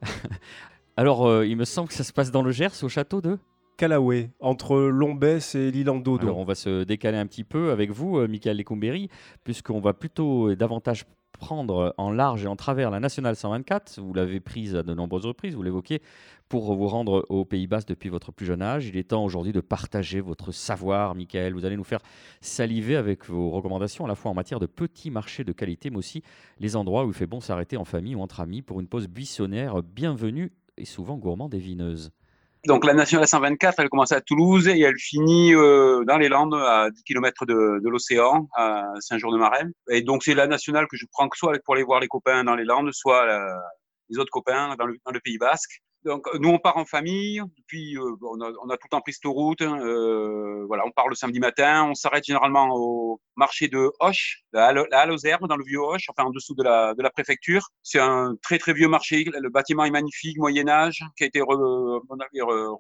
Alors, 0.97 1.27
euh, 1.27 1.47
il 1.47 1.59
me 1.59 1.67
semble 1.67 1.89
que 1.89 1.95
ça 1.95 2.05
se 2.05 2.13
passe 2.15 2.31
dans 2.31 2.41
le 2.43 2.53
Gers, 2.53 2.83
au 2.83 2.89
château 2.89 3.21
de 3.21 3.39
Callaway, 3.77 4.31
entre 4.41 4.79
Lombès 4.79 5.55
et 5.55 5.71
l'île 5.71 5.91
en 5.91 5.97
Dodo. 5.97 6.23
Alors, 6.23 6.39
on 6.39 6.47
va 6.47 6.55
se 6.55 6.85
décaler 6.85 7.19
un 7.19 7.27
petit 7.27 7.45
peu 7.45 7.71
avec 7.71 7.91
vous, 7.91 8.27
Michael 8.27 8.57
Lecombéry, 8.57 9.11
puisqu'on 9.45 9.81
va 9.81 9.93
plutôt 9.93 10.51
et 10.51 10.57
davantage 10.57 11.05
prendre 11.37 11.94
en 11.99 12.11
large 12.11 12.44
et 12.44 12.46
en 12.46 12.57
travers 12.57 12.90
la 12.90 13.01
nationale 13.01 13.37
124. 13.37 14.01
Vous 14.01 14.12
l'avez 14.14 14.40
prise 14.40 14.75
à 14.77 14.83
de 14.83 14.94
nombreuses 14.94 15.27
reprises, 15.27 15.55
vous 15.55 15.62
l'évoquiez, 15.62 16.03
pour 16.49 16.75
vous 16.75 16.88
rendre 16.88 17.25
au 17.29 17.44
Pays 17.44 17.66
Basque 17.66 17.88
depuis 17.88 18.09
votre 18.09 18.33
plus 18.33 18.46
jeune 18.46 18.62
âge. 18.62 18.87
Il 18.87 18.96
est 18.96 19.09
temps 19.09 19.25
aujourd'hui 19.25 19.53
de 19.53 19.61
partager 19.61 20.20
votre 20.20 20.53
savoir, 20.53 21.14
Michael. 21.14 21.55
Vous 21.55 21.64
allez 21.64 21.77
nous 21.77 21.85
faire 21.85 22.01
saliver 22.40 22.96
avec 22.96 23.27
vos 23.27 23.51
recommandations, 23.51 24.05
à 24.05 24.09
la 24.09 24.14
fois 24.14 24.31
en 24.31 24.35
matière 24.35 24.61
de 24.61 24.66
petits 24.66 25.11
marchés 25.11 25.44
de 25.44 25.53
qualité, 25.53 25.90
mais 25.90 25.99
aussi 25.99 26.22
les 26.59 26.77
endroits 26.77 27.05
où 27.05 27.09
il 27.09 27.14
fait 27.14 27.27
bon 27.27 27.40
s'arrêter 27.40 27.77
en 27.77 27.85
famille 27.85 28.14
ou 28.14 28.20
entre 28.20 28.40
amis 28.40 28.62
pour 28.62 28.81
une 28.81 28.88
pause 28.88 29.09
buissonnière 29.09 29.83
bienvenue 29.83 30.53
et 30.77 30.85
souvent 30.85 31.16
gourmande 31.16 31.55
et 31.55 31.59
vineuse. 31.59 32.12
Donc 32.67 32.85
la 32.85 32.95
nationale 32.95 33.29
124, 33.29 33.79
elle 33.79 33.89
commence 33.89 34.11
à 34.11 34.21
Toulouse 34.21 34.67
et 34.67 34.81
elle 34.81 34.99
finit 34.99 35.55
euh, 35.55 36.05
dans 36.05 36.19
les 36.19 36.29
Landes, 36.29 36.55
à 36.55 36.91
10 36.91 37.03
km 37.05 37.47
de, 37.47 37.89
l'océan, 37.89 38.49
à 38.57 38.85
Saint-Jean-de-Marais. 38.99 39.67
Et 39.91 40.03
donc 40.03 40.25
c'est 40.25 40.35
la 40.35 40.49
nationale 40.49 40.87
que 40.89 40.97
je 40.97 41.07
prends 41.13 41.29
soit 41.35 41.57
pour 41.65 41.75
aller 41.75 41.85
voir 41.85 42.01
les 42.01 42.09
copains 42.09 42.43
dans 42.43 42.57
les 42.57 42.65
Landes, 42.65 42.91
soit 42.93 43.25
euh, 43.25 43.55
les 44.09 44.19
autres 44.19 44.31
copains 44.31 44.75
dans 44.79 44.87
le, 44.87 44.97
dans 45.05 45.13
le 45.13 45.21
Pays 45.21 45.39
Basque. 45.39 45.81
Donc 46.07 46.29
nous 46.38 46.51
on 46.51 46.59
part 46.59 46.77
en 46.77 46.85
famille, 46.85 47.42
puis 47.66 47.97
euh, 47.97 48.14
on, 48.23 48.40
a, 48.40 48.53
on, 48.62 48.71
a, 48.71 48.77
tout 48.77 48.87
le 48.87 48.90
temps 48.90 49.01
pris 49.01 49.12
cette 49.12 49.25
route. 49.25 49.61
Euh, 49.61 50.64
voilà, 50.69 50.85
on 50.87 50.92
part 50.92 51.09
le 51.09 51.16
samedi 51.16 51.40
matin, 51.40 51.88
on 51.90 51.95
s'arrête 51.95 52.25
généralement 52.25 52.69
au 52.71 53.21
marché 53.35 53.66
de 53.66 53.90
Hoche, 53.99 54.45
la 54.53 54.69
Halle 54.69 55.11
aux 55.11 55.19
Herbes, 55.27 55.49
dans 55.49 55.57
le 55.57 55.64
vieux 55.64 55.81
Hoche, 55.81 56.07
enfin 56.09 56.29
en 56.29 56.31
dessous 56.31 56.55
de 56.55 56.62
la, 56.62 56.95
de 56.95 57.03
la 57.03 57.11
préfecture. 57.11 57.66
C'est 57.83 57.99
un 57.99 58.37
très 58.40 58.59
très 58.59 58.73
vieux 58.73 58.87
marché. 58.87 59.25
Le 59.25 59.51
bâtiment 59.51 59.85
est 59.85 59.90
magnifique, 59.90 60.38
Moyen 60.38 60.69
Âge, 60.69 61.03
qui 61.16 61.25
a 61.25 61.27
été 61.27 61.40
re, 61.40 62.01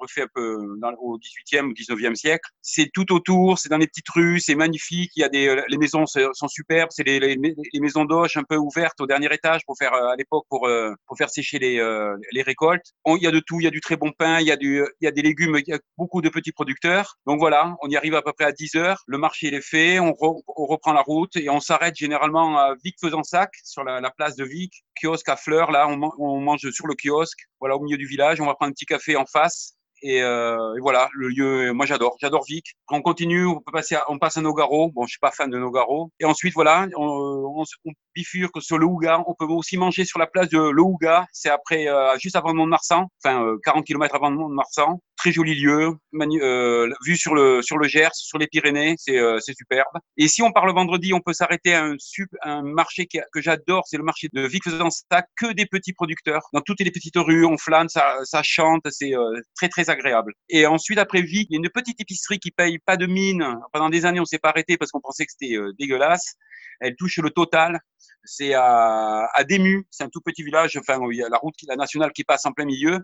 refait 0.00 0.22
un 0.22 0.28
peu 0.32 0.56
au 1.00 1.18
18e 1.18 1.66
ou 1.66 1.72
19e 1.72 2.14
siècle. 2.14 2.48
C'est 2.62 2.90
tout 2.94 3.12
autour, 3.12 3.58
c'est 3.58 3.68
dans 3.68 3.76
les 3.76 3.88
petites 3.88 4.08
rues, 4.08 4.38
c'est 4.38 4.54
magnifique. 4.54 5.10
Il 5.16 5.20
y 5.22 5.24
a 5.24 5.28
des 5.28 5.64
les 5.68 5.78
maisons 5.78 6.04
sont 6.06 6.48
superbes, 6.48 6.90
c'est 6.92 7.02
les, 7.02 7.18
les, 7.18 7.80
maisons 7.80 8.04
d'Hoche 8.04 8.36
un 8.36 8.44
peu 8.44 8.56
ouvertes 8.56 9.00
au 9.00 9.06
dernier 9.06 9.34
étage 9.34 9.62
pour 9.66 9.76
faire 9.76 9.92
à 9.94 10.14
l'époque 10.14 10.44
pour 10.48 10.68
pour 11.06 11.18
faire 11.18 11.28
sécher 11.28 11.58
les 11.58 11.82
les 12.30 12.42
récoltes. 12.42 12.94
On, 13.04 13.15
il 13.16 13.22
y 13.22 13.26
a 13.26 13.30
de 13.30 13.40
tout, 13.40 13.60
il 13.60 13.64
y 13.64 13.66
a 13.66 13.70
du 13.70 13.80
très 13.80 13.96
bon 13.96 14.12
pain, 14.12 14.40
il 14.40 14.46
y 14.46 14.50
a 14.50 14.56
du 14.56 14.84
il 15.00 15.04
y 15.04 15.08
a 15.08 15.10
des 15.10 15.22
légumes, 15.22 15.56
il 15.58 15.68
y 15.68 15.74
a 15.74 15.78
beaucoup 15.96 16.20
de 16.20 16.28
petits 16.28 16.52
producteurs. 16.52 17.16
Donc 17.26 17.38
voilà, 17.38 17.76
on 17.82 17.88
y 17.88 17.96
arrive 17.96 18.14
à 18.14 18.22
peu 18.22 18.32
près 18.32 18.44
à 18.44 18.52
10 18.52 18.74
heures. 18.76 19.02
Le 19.06 19.18
marché 19.18 19.48
est 19.48 19.60
fait, 19.60 19.98
on, 20.00 20.12
re, 20.12 20.42
on 20.56 20.66
reprend 20.66 20.92
la 20.92 21.02
route 21.02 21.36
et 21.36 21.50
on 21.50 21.60
s'arrête 21.60 21.96
généralement 21.96 22.58
à 22.58 22.74
Vic-Fezensac, 22.84 23.50
sur 23.64 23.84
la, 23.84 24.00
la, 24.00 24.10
place 24.10 24.36
de 24.36 24.44
Vic, 24.44 24.84
kiosque 25.00 25.28
à 25.28 25.36
fleurs. 25.36 25.70
Là, 25.70 25.88
on, 25.88 26.10
on, 26.18 26.40
mange 26.40 26.70
sur 26.70 26.86
le 26.86 26.94
kiosque, 26.94 27.40
voilà, 27.60 27.76
au 27.76 27.80
milieu 27.80 27.96
du 27.96 28.06
village. 28.06 28.40
On 28.40 28.46
va 28.46 28.54
prendre 28.54 28.70
un 28.70 28.72
petit 28.72 28.86
café 28.86 29.16
en 29.16 29.26
face. 29.26 29.75
Et, 30.06 30.22
euh, 30.22 30.78
voilà, 30.80 31.08
le 31.14 31.26
lieu, 31.26 31.72
moi 31.72 31.84
j'adore, 31.84 32.16
j'adore 32.20 32.44
Vic. 32.44 32.76
On 32.90 33.02
continue, 33.02 33.44
on 33.44 33.60
peut 33.60 33.72
passer, 33.72 33.96
à, 33.96 34.04
on 34.08 34.20
passe 34.20 34.36
à 34.36 34.40
Nogaro. 34.40 34.92
Bon, 34.92 35.04
je 35.04 35.10
suis 35.10 35.18
pas 35.18 35.32
fan 35.32 35.50
de 35.50 35.58
Nogaro. 35.58 36.12
Et 36.20 36.24
ensuite, 36.24 36.54
voilà, 36.54 36.86
on, 36.96 37.02
on, 37.04 37.64
on 37.84 37.92
bifurque 38.14 38.62
sur 38.62 38.78
le 38.78 38.86
Houga. 38.86 39.24
On 39.26 39.34
peut 39.34 39.46
aussi 39.46 39.76
manger 39.76 40.04
sur 40.04 40.20
la 40.20 40.28
place 40.28 40.48
de 40.48 40.58
Le 40.58 40.80
Houga. 40.80 41.26
C'est 41.32 41.50
après, 41.50 41.88
euh, 41.88 42.16
juste 42.18 42.36
avant 42.36 42.54
Mont-de-Marsan, 42.54 43.08
enfin 43.24 43.44
euh, 43.44 43.58
40 43.64 43.84
km 43.84 44.14
avant 44.14 44.30
Mont-de-Marsan. 44.30 45.00
Très 45.26 45.32
joli 45.32 45.56
lieu, 45.56 45.92
euh, 46.14 46.88
vue 47.04 47.16
sur 47.16 47.34
le 47.34 47.60
sur 47.60 47.78
le 47.78 47.88
Gers, 47.88 48.14
sur 48.14 48.38
les 48.38 48.46
Pyrénées, 48.46 48.94
c'est 48.96 49.18
euh, 49.18 49.40
superbe. 49.40 49.98
Et 50.16 50.28
si 50.28 50.40
on 50.40 50.52
part 50.52 50.66
le 50.66 50.72
vendredi, 50.72 51.12
on 51.14 51.20
peut 51.20 51.32
s'arrêter 51.32 51.74
à 51.74 51.82
un, 51.82 51.96
sub, 51.98 52.28
un 52.42 52.62
marché 52.62 53.08
que 53.08 53.40
j'adore, 53.40 53.82
c'est 53.88 53.96
le 53.96 54.04
marché 54.04 54.28
de 54.32 54.46
Vic-Fezensac, 54.46 55.26
que 55.36 55.52
des 55.52 55.66
petits 55.66 55.94
producteurs. 55.94 56.42
Dans 56.52 56.60
toutes 56.60 56.78
les 56.78 56.92
petites 56.92 57.16
rues, 57.16 57.44
on 57.44 57.58
flâne, 57.58 57.88
ça, 57.88 58.18
ça 58.22 58.44
chante, 58.44 58.82
c'est 58.88 59.16
euh, 59.16 59.40
très 59.56 59.68
très 59.68 59.90
agréable. 59.90 60.32
Et 60.48 60.64
ensuite, 60.64 60.98
après 60.98 61.22
Vic, 61.22 61.48
il 61.50 61.54
y 61.54 61.56
a 61.56 61.58
une 61.58 61.70
petite 61.70 62.00
épicerie 62.00 62.38
qui 62.38 62.52
paye 62.52 62.78
pas 62.78 62.96
de 62.96 63.06
mine. 63.06 63.58
Pendant 63.72 63.90
des 63.90 64.06
années, 64.06 64.20
on 64.20 64.24
s'est 64.24 64.38
pas 64.38 64.50
arrêté 64.50 64.76
parce 64.76 64.92
qu'on 64.92 65.00
pensait 65.00 65.26
que 65.26 65.32
c'était 65.32 65.56
euh, 65.56 65.72
dégueulasse. 65.76 66.36
Elle 66.78 66.94
touche 66.94 67.18
le 67.18 67.30
total. 67.30 67.80
C'est 68.24 68.54
à, 68.54 69.28
à 69.32 69.44
Dému, 69.44 69.86
c'est 69.90 70.04
un 70.04 70.08
tout 70.08 70.20
petit 70.20 70.42
village. 70.42 70.76
Enfin, 70.76 71.00
il 71.10 71.16
y 71.16 71.22
a 71.22 71.28
la 71.28 71.38
route, 71.38 71.54
la 71.68 71.76
nationale 71.76 72.12
qui 72.12 72.24
passe 72.24 72.44
en 72.44 72.52
plein 72.52 72.64
milieu. 72.64 72.98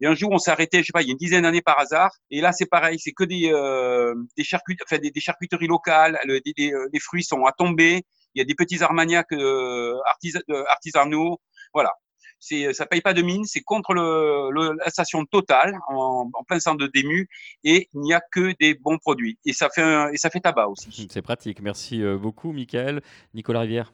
Et 0.00 0.06
un 0.06 0.14
jour, 0.14 0.30
on 0.30 0.38
s'est 0.38 0.50
arrêté, 0.50 0.80
je 0.80 0.86
sais 0.86 0.92
pas, 0.92 1.02
il 1.02 1.06
y 1.06 1.10
a 1.10 1.12
une 1.12 1.18
dizaine 1.18 1.42
d'années 1.42 1.62
par 1.66 1.78
hasard. 1.78 2.12
Et 2.30 2.40
là, 2.40 2.52
c'est 2.52 2.66
pareil, 2.66 2.98
c'est 2.98 3.12
que 3.12 3.24
des 3.24 3.50
euh, 3.52 4.14
des, 4.36 4.44
charcuteries, 4.44 4.86
enfin, 4.88 4.98
des, 5.02 5.20
charcuteries 5.20 5.66
locales. 5.66 6.18
Le, 6.24 6.40
des, 6.40 6.52
des, 6.56 6.72
les 6.92 7.00
fruits 7.00 7.24
sont 7.24 7.44
à 7.44 7.52
tomber. 7.52 8.04
Il 8.34 8.38
y 8.38 8.42
a 8.42 8.44
des 8.44 8.54
petits 8.54 8.82
armagnacs 8.82 9.32
euh, 9.32 9.94
artis, 10.06 10.32
artisanaux. 10.68 11.40
Voilà 11.74 11.92
c'est 12.38 12.72
ça 12.72 12.86
paye 12.86 13.00
pas 13.00 13.14
de 13.14 13.22
mine, 13.22 13.44
c'est 13.44 13.60
contre 13.60 13.94
le, 13.94 14.74
la 14.78 14.90
station 14.90 15.24
Total 15.24 15.76
en, 15.88 16.30
plein 16.46 16.60
centre 16.60 16.78
de 16.78 16.86
Dému 16.86 17.28
et 17.64 17.88
il 17.92 18.00
n'y 18.00 18.14
a 18.14 18.20
que 18.20 18.54
des 18.60 18.74
bons 18.74 18.98
produits 18.98 19.38
et 19.44 19.52
ça 19.52 19.68
fait 19.74 20.06
et 20.12 20.16
ça 20.16 20.30
fait 20.30 20.40
tabac 20.40 20.68
aussi. 20.68 21.08
C'est 21.10 21.22
pratique. 21.22 21.60
Merci 21.60 22.02
euh, 22.02 22.16
beaucoup, 22.16 22.52
Michael. 22.52 23.02
Nicolas 23.34 23.60
Rivière. 23.60 23.92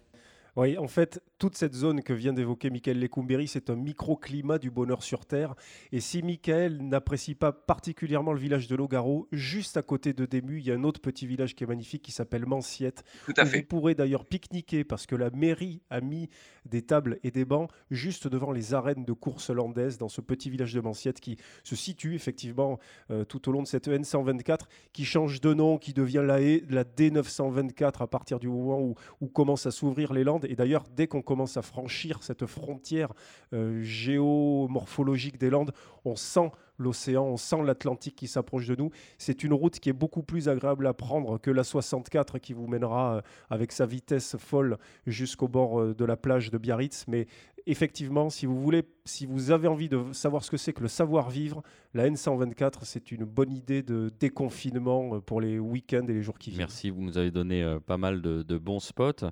Oui, 0.54 0.76
en 0.76 0.86
fait, 0.86 1.22
toute 1.38 1.56
cette 1.56 1.74
zone 1.74 2.02
que 2.02 2.12
vient 2.12 2.34
d'évoquer 2.34 2.68
Michael 2.68 3.00
Lecumberi, 3.00 3.48
c'est 3.48 3.70
un 3.70 3.74
microclimat 3.74 4.58
du 4.58 4.70
bonheur 4.70 5.02
sur 5.02 5.24
Terre. 5.24 5.54
Et 5.92 6.00
si 6.00 6.22
Michael 6.22 6.82
n'apprécie 6.82 7.34
pas 7.34 7.52
particulièrement 7.52 8.34
le 8.34 8.38
village 8.38 8.68
de 8.68 8.76
Logaro, 8.76 9.28
juste 9.32 9.78
à 9.78 9.82
côté 9.82 10.12
de 10.12 10.26
Dému, 10.26 10.58
il 10.58 10.66
y 10.66 10.70
a 10.70 10.74
un 10.74 10.84
autre 10.84 11.00
petit 11.00 11.26
village 11.26 11.54
qui 11.54 11.64
est 11.64 11.66
magnifique 11.66 12.02
qui 12.02 12.12
s'appelle 12.12 12.44
Manciette. 12.44 13.02
Tout 13.24 13.32
à 13.38 13.46
fait. 13.46 13.60
Vous 13.60 13.64
pourrez 13.64 13.94
d'ailleurs 13.94 14.26
pique-niquer 14.26 14.84
parce 14.84 15.06
que 15.06 15.16
la 15.16 15.30
mairie 15.30 15.80
a 15.88 16.02
mis 16.02 16.28
des 16.66 16.82
tables 16.82 17.18
et 17.24 17.30
des 17.30 17.46
bancs 17.46 17.70
juste 17.90 18.28
devant 18.28 18.52
les 18.52 18.74
arènes 18.74 19.06
de 19.06 19.12
course 19.14 19.48
hollandaises 19.48 19.96
dans 19.96 20.10
ce 20.10 20.20
petit 20.20 20.50
village 20.50 20.74
de 20.74 20.80
Manciette 20.80 21.20
qui 21.20 21.38
se 21.64 21.76
situe 21.76 22.14
effectivement 22.14 22.78
euh, 23.10 23.24
tout 23.24 23.48
au 23.48 23.52
long 23.52 23.62
de 23.62 23.66
cette 23.66 23.88
N124 23.88 24.60
qui 24.92 25.06
change 25.06 25.40
de 25.40 25.54
nom, 25.54 25.78
qui 25.78 25.94
devient 25.94 26.22
la, 26.24 26.38
la 26.38 26.84
D924 26.84 28.02
à 28.02 28.06
partir 28.06 28.38
du 28.38 28.48
moment 28.48 28.80
où, 28.80 28.94
où 29.22 29.28
commencent 29.28 29.66
à 29.66 29.70
s'ouvrir 29.70 30.12
les 30.12 30.24
Landes. 30.24 30.41
Et 30.44 30.56
d'ailleurs, 30.56 30.84
dès 30.94 31.06
qu'on 31.06 31.22
commence 31.22 31.56
à 31.56 31.62
franchir 31.62 32.22
cette 32.22 32.46
frontière 32.46 33.12
euh, 33.52 33.82
géomorphologique 33.82 35.38
des 35.38 35.50
Landes, 35.50 35.72
on 36.04 36.16
sent 36.16 36.50
l'océan, 36.78 37.24
on 37.24 37.36
sent 37.36 37.62
l'Atlantique 37.64 38.16
qui 38.16 38.28
s'approche 38.28 38.66
de 38.66 38.76
nous. 38.76 38.90
C'est 39.18 39.44
une 39.44 39.52
route 39.52 39.78
qui 39.78 39.88
est 39.88 39.94
beaucoup 39.94 40.22
plus 40.22 40.48
agréable 40.48 40.86
à 40.86 40.94
prendre 40.94 41.38
que 41.38 41.50
la 41.50 41.64
64 41.64 42.38
qui 42.38 42.52
vous 42.52 42.66
mènera 42.66 43.16
euh, 43.16 43.20
avec 43.50 43.72
sa 43.72 43.86
vitesse 43.86 44.36
folle 44.36 44.78
jusqu'au 45.06 45.48
bord 45.48 45.80
euh, 45.80 45.94
de 45.94 46.04
la 46.04 46.16
plage 46.16 46.50
de 46.50 46.58
Biarritz. 46.58 47.04
Mais 47.08 47.26
effectivement, 47.66 48.30
si 48.30 48.46
vous 48.46 48.60
voulez, 48.60 48.82
si 49.04 49.26
vous 49.26 49.50
avez 49.50 49.68
envie 49.68 49.88
de 49.88 50.12
savoir 50.12 50.44
ce 50.44 50.50
que 50.50 50.56
c'est 50.56 50.72
que 50.72 50.82
le 50.82 50.88
savoir-vivre, 50.88 51.62
la 51.94 52.08
N124, 52.08 52.80
c'est 52.82 53.12
une 53.12 53.24
bonne 53.24 53.52
idée 53.52 53.82
de 53.82 54.10
déconfinement 54.18 55.20
pour 55.20 55.40
les 55.40 55.58
week-ends 55.58 56.06
et 56.08 56.12
les 56.12 56.22
jours 56.22 56.38
qui 56.38 56.50
viennent. 56.50 56.62
Merci, 56.62 56.90
vous 56.90 57.02
nous 57.02 57.18
avez 57.18 57.30
donné 57.30 57.78
pas 57.86 57.98
mal 57.98 58.20
de, 58.20 58.42
de, 58.42 58.58
bons 58.58 58.80
spots. 58.80 59.26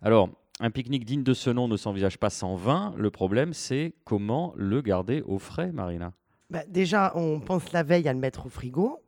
Alors, 0.00 0.28
un 0.60 0.70
pique-nique 0.70 1.04
digne 1.04 1.22
de 1.22 1.34
ce 1.34 1.50
nom 1.50 1.68
ne 1.68 1.76
s'envisage 1.76 2.18
pas 2.18 2.30
sans 2.30 2.54
vin. 2.54 2.94
Le 2.96 3.10
problème, 3.10 3.52
c'est 3.52 3.94
comment 4.04 4.52
le 4.56 4.80
garder 4.80 5.22
au 5.22 5.38
frais, 5.38 5.72
Marina 5.72 6.12
bah, 6.50 6.62
Déjà, 6.68 7.12
on 7.14 7.40
pense 7.40 7.72
la 7.72 7.82
veille 7.82 8.08
à 8.08 8.12
le 8.12 8.18
mettre 8.18 8.46
au 8.46 8.48
frigo 8.48 9.01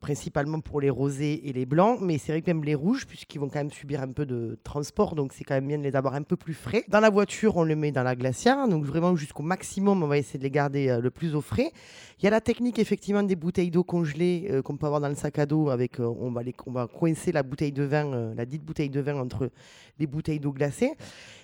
principalement 0.00 0.60
pour 0.60 0.80
les 0.80 0.90
rosés 0.90 1.48
et 1.48 1.52
les 1.52 1.66
blancs, 1.66 2.00
mais 2.00 2.18
c'est 2.18 2.32
vrai 2.32 2.42
que 2.42 2.46
même 2.46 2.64
les 2.64 2.74
rouges, 2.74 3.06
puisqu'ils 3.06 3.38
vont 3.38 3.48
quand 3.48 3.60
même 3.60 3.70
subir 3.70 4.02
un 4.02 4.10
peu 4.10 4.26
de 4.26 4.58
transport, 4.64 5.14
donc 5.14 5.32
c'est 5.32 5.44
quand 5.44 5.54
même 5.54 5.68
bien 5.68 5.78
de 5.78 5.84
les 5.84 5.94
avoir 5.94 6.14
un 6.14 6.22
peu 6.22 6.36
plus 6.36 6.54
frais. 6.54 6.84
Dans 6.88 7.00
la 7.00 7.10
voiture, 7.10 7.56
on 7.56 7.62
le 7.62 7.76
met 7.76 7.92
dans 7.92 8.02
la 8.02 8.16
glacière, 8.16 8.66
donc 8.68 8.84
vraiment 8.84 9.14
jusqu'au 9.14 9.42
maximum, 9.42 10.02
on 10.02 10.08
va 10.08 10.18
essayer 10.18 10.38
de 10.38 10.44
les 10.44 10.50
garder 10.50 10.88
euh, 10.88 11.00
le 11.00 11.10
plus 11.10 11.34
au 11.34 11.40
frais. 11.40 11.70
Il 12.18 12.24
y 12.24 12.26
a 12.26 12.30
la 12.30 12.40
technique 12.40 12.78
effectivement 12.78 13.22
des 13.22 13.36
bouteilles 13.36 13.70
d'eau 13.70 13.84
congelées 13.84 14.48
euh, 14.50 14.62
qu'on 14.62 14.76
peut 14.76 14.86
avoir 14.86 15.00
dans 15.00 15.08
le 15.08 15.14
sac 15.14 15.38
à 15.38 15.46
dos, 15.46 15.70
avec, 15.70 16.00
euh, 16.00 16.04
on, 16.04 16.32
va 16.32 16.42
les, 16.42 16.54
on 16.66 16.72
va 16.72 16.86
coincer 16.86 17.30
la 17.30 17.42
bouteille 17.42 17.72
de 17.72 17.84
vin, 17.84 18.34
la 18.34 18.46
dite 18.46 18.64
bouteille 18.64 18.90
de 18.90 19.00
vin 19.00 19.16
entre 19.20 19.50
les 19.98 20.06
bouteilles 20.06 20.40
d'eau 20.40 20.52
glacée. 20.52 20.92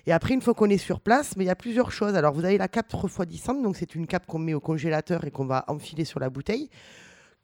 Et 0.05 0.11
après, 0.11 0.33
une 0.33 0.41
fois 0.41 0.53
qu'on 0.53 0.69
est 0.69 0.77
sur 0.77 0.99
place, 0.99 1.37
mais 1.37 1.45
il 1.45 1.47
y 1.47 1.51
a 1.51 1.55
plusieurs 1.55 1.91
choses. 1.91 2.15
Alors 2.15 2.33
vous 2.33 2.43
avez 2.43 2.57
la 2.57 2.67
cape 2.67 2.91
refroidissante, 2.91 3.61
donc 3.63 3.77
c'est 3.77 3.95
une 3.95 4.05
cape 4.05 4.25
qu'on 4.25 4.39
met 4.39 4.53
au 4.53 4.59
congélateur 4.59 5.23
et 5.23 5.31
qu'on 5.31 5.45
va 5.45 5.63
enfiler 5.67 6.03
sur 6.03 6.19
la 6.19 6.29
bouteille 6.29 6.69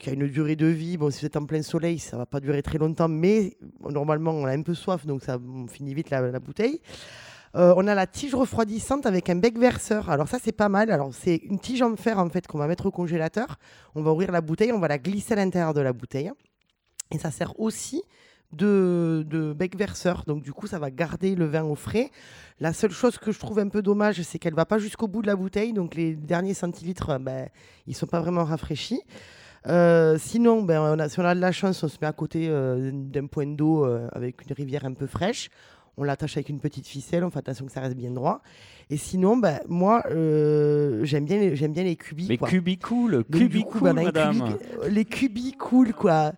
qui 0.03 0.09
a 0.09 0.13
une 0.13 0.27
durée 0.27 0.57
de 0.57 0.65
vie. 0.65 0.97
Bon, 0.97 1.09
si 1.09 1.21
vous 1.21 1.27
êtes 1.27 1.37
en 1.37 1.45
plein 1.45 1.61
soleil, 1.61 1.97
ça 1.97 2.17
va 2.17 2.25
pas 2.25 2.41
durer 2.41 2.61
très 2.61 2.77
longtemps, 2.77 3.07
mais 3.07 3.55
normalement, 3.89 4.31
on 4.31 4.45
a 4.45 4.51
un 4.51 4.61
peu 4.61 4.73
soif, 4.73 5.05
donc 5.05 5.23
ça 5.23 5.37
on 5.37 5.65
finit 5.67 5.93
vite 5.93 6.09
la, 6.09 6.39
bouteille. 6.39 6.81
Euh, 7.55 7.73
on 7.77 7.87
a 7.87 7.95
la 7.95 8.05
tige 8.05 8.35
refroidissante 8.35 9.05
avec 9.05 9.29
un 9.29 9.35
bec 9.35 9.57
verseur. 9.57 10.09
Alors 10.09 10.27
ça, 10.27 10.39
c'est 10.43 10.51
pas 10.51 10.67
mal. 10.67 10.91
Alors 10.91 11.13
c'est 11.13 11.37
une 11.37 11.57
tige 11.57 11.81
en 11.81 11.95
fer 11.95 12.19
en 12.19 12.27
fait 12.29 12.45
qu'on 12.47 12.57
va 12.57 12.67
mettre 12.67 12.85
au 12.85 12.91
congélateur. 12.91 13.57
On 13.95 14.01
va 14.01 14.11
ouvrir 14.11 14.31
la 14.33 14.41
bouteille, 14.41 14.73
on 14.73 14.79
va 14.79 14.89
la 14.89 14.97
glisser 14.97 15.33
à 15.33 15.37
l'intérieur 15.37 15.73
de 15.73 15.79
la 15.79 15.93
bouteille. 15.93 16.31
Et 17.11 17.17
ça 17.17 17.31
sert 17.31 17.57
aussi 17.57 18.03
de, 18.51 19.53
bec 19.57 19.77
verseur. 19.77 20.25
Donc 20.27 20.43
du 20.43 20.51
coup, 20.51 20.67
ça 20.67 20.79
va 20.79 20.91
garder 20.91 21.33
le 21.33 21.45
vin 21.45 21.63
au 21.63 21.75
frais. 21.75 22.11
La 22.59 22.73
seule 22.73 22.91
chose 22.91 23.17
que 23.17 23.31
je 23.31 23.39
trouve 23.39 23.59
un 23.59 23.69
peu 23.69 23.81
dommage, 23.81 24.21
c'est 24.23 24.37
qu'elle 24.37 24.55
va 24.55 24.65
pas 24.65 24.79
jusqu'au 24.79 25.07
bout 25.07 25.21
de 25.21 25.27
la 25.27 25.37
bouteille. 25.37 25.71
Donc 25.71 25.95
les 25.95 26.13
derniers 26.13 26.53
centilitres, 26.55 27.17
ben, 27.19 27.47
ils 27.87 27.95
sont 27.95 28.07
pas 28.07 28.19
vraiment 28.19 28.43
rafraîchis. 28.43 28.99
Euh, 29.67 30.17
sinon, 30.19 30.61
ben, 30.63 30.81
on 30.81 30.99
a, 30.99 31.09
si 31.09 31.19
on 31.19 31.25
a 31.25 31.35
de 31.35 31.39
la 31.39 31.51
chance, 31.51 31.83
on 31.83 31.87
se 31.87 31.97
met 32.01 32.07
à 32.07 32.13
côté 32.13 32.47
euh, 32.49 32.91
d'un 32.93 33.27
point 33.27 33.47
d'eau 33.47 33.85
euh, 33.85 34.07
avec 34.11 34.43
une 34.47 34.53
rivière 34.53 34.85
un 34.85 34.93
peu 34.93 35.07
fraîche. 35.07 35.49
On 35.95 36.03
l'attache 36.03 36.37
avec 36.37 36.49
une 36.49 36.59
petite 36.59 36.87
ficelle, 36.87 37.23
on 37.23 37.29
fait 37.29 37.39
attention 37.39 37.65
que 37.65 37.71
ça 37.71 37.79
reste 37.79 37.95
bien 37.95 38.09
droit. 38.09 38.41
Et 38.89 38.97
sinon, 38.97 39.37
ben, 39.37 39.59
moi, 39.67 40.03
j'aime 40.09 41.25
bien, 41.25 41.37
les, 41.37 41.51
bien 41.51 41.83
les 41.83 41.95
cubis. 41.95 42.27
Les 42.27 42.37
cubis 42.37 42.79
cool, 42.79 43.23
cubis 43.31 43.63
cool, 43.63 43.93
ben, 43.93 43.93
madame. 43.93 44.57
Cubi, 44.57 44.89
les 44.89 45.05
cubis 45.05 45.51
cool, 45.53 45.93
quoi. 45.93 46.33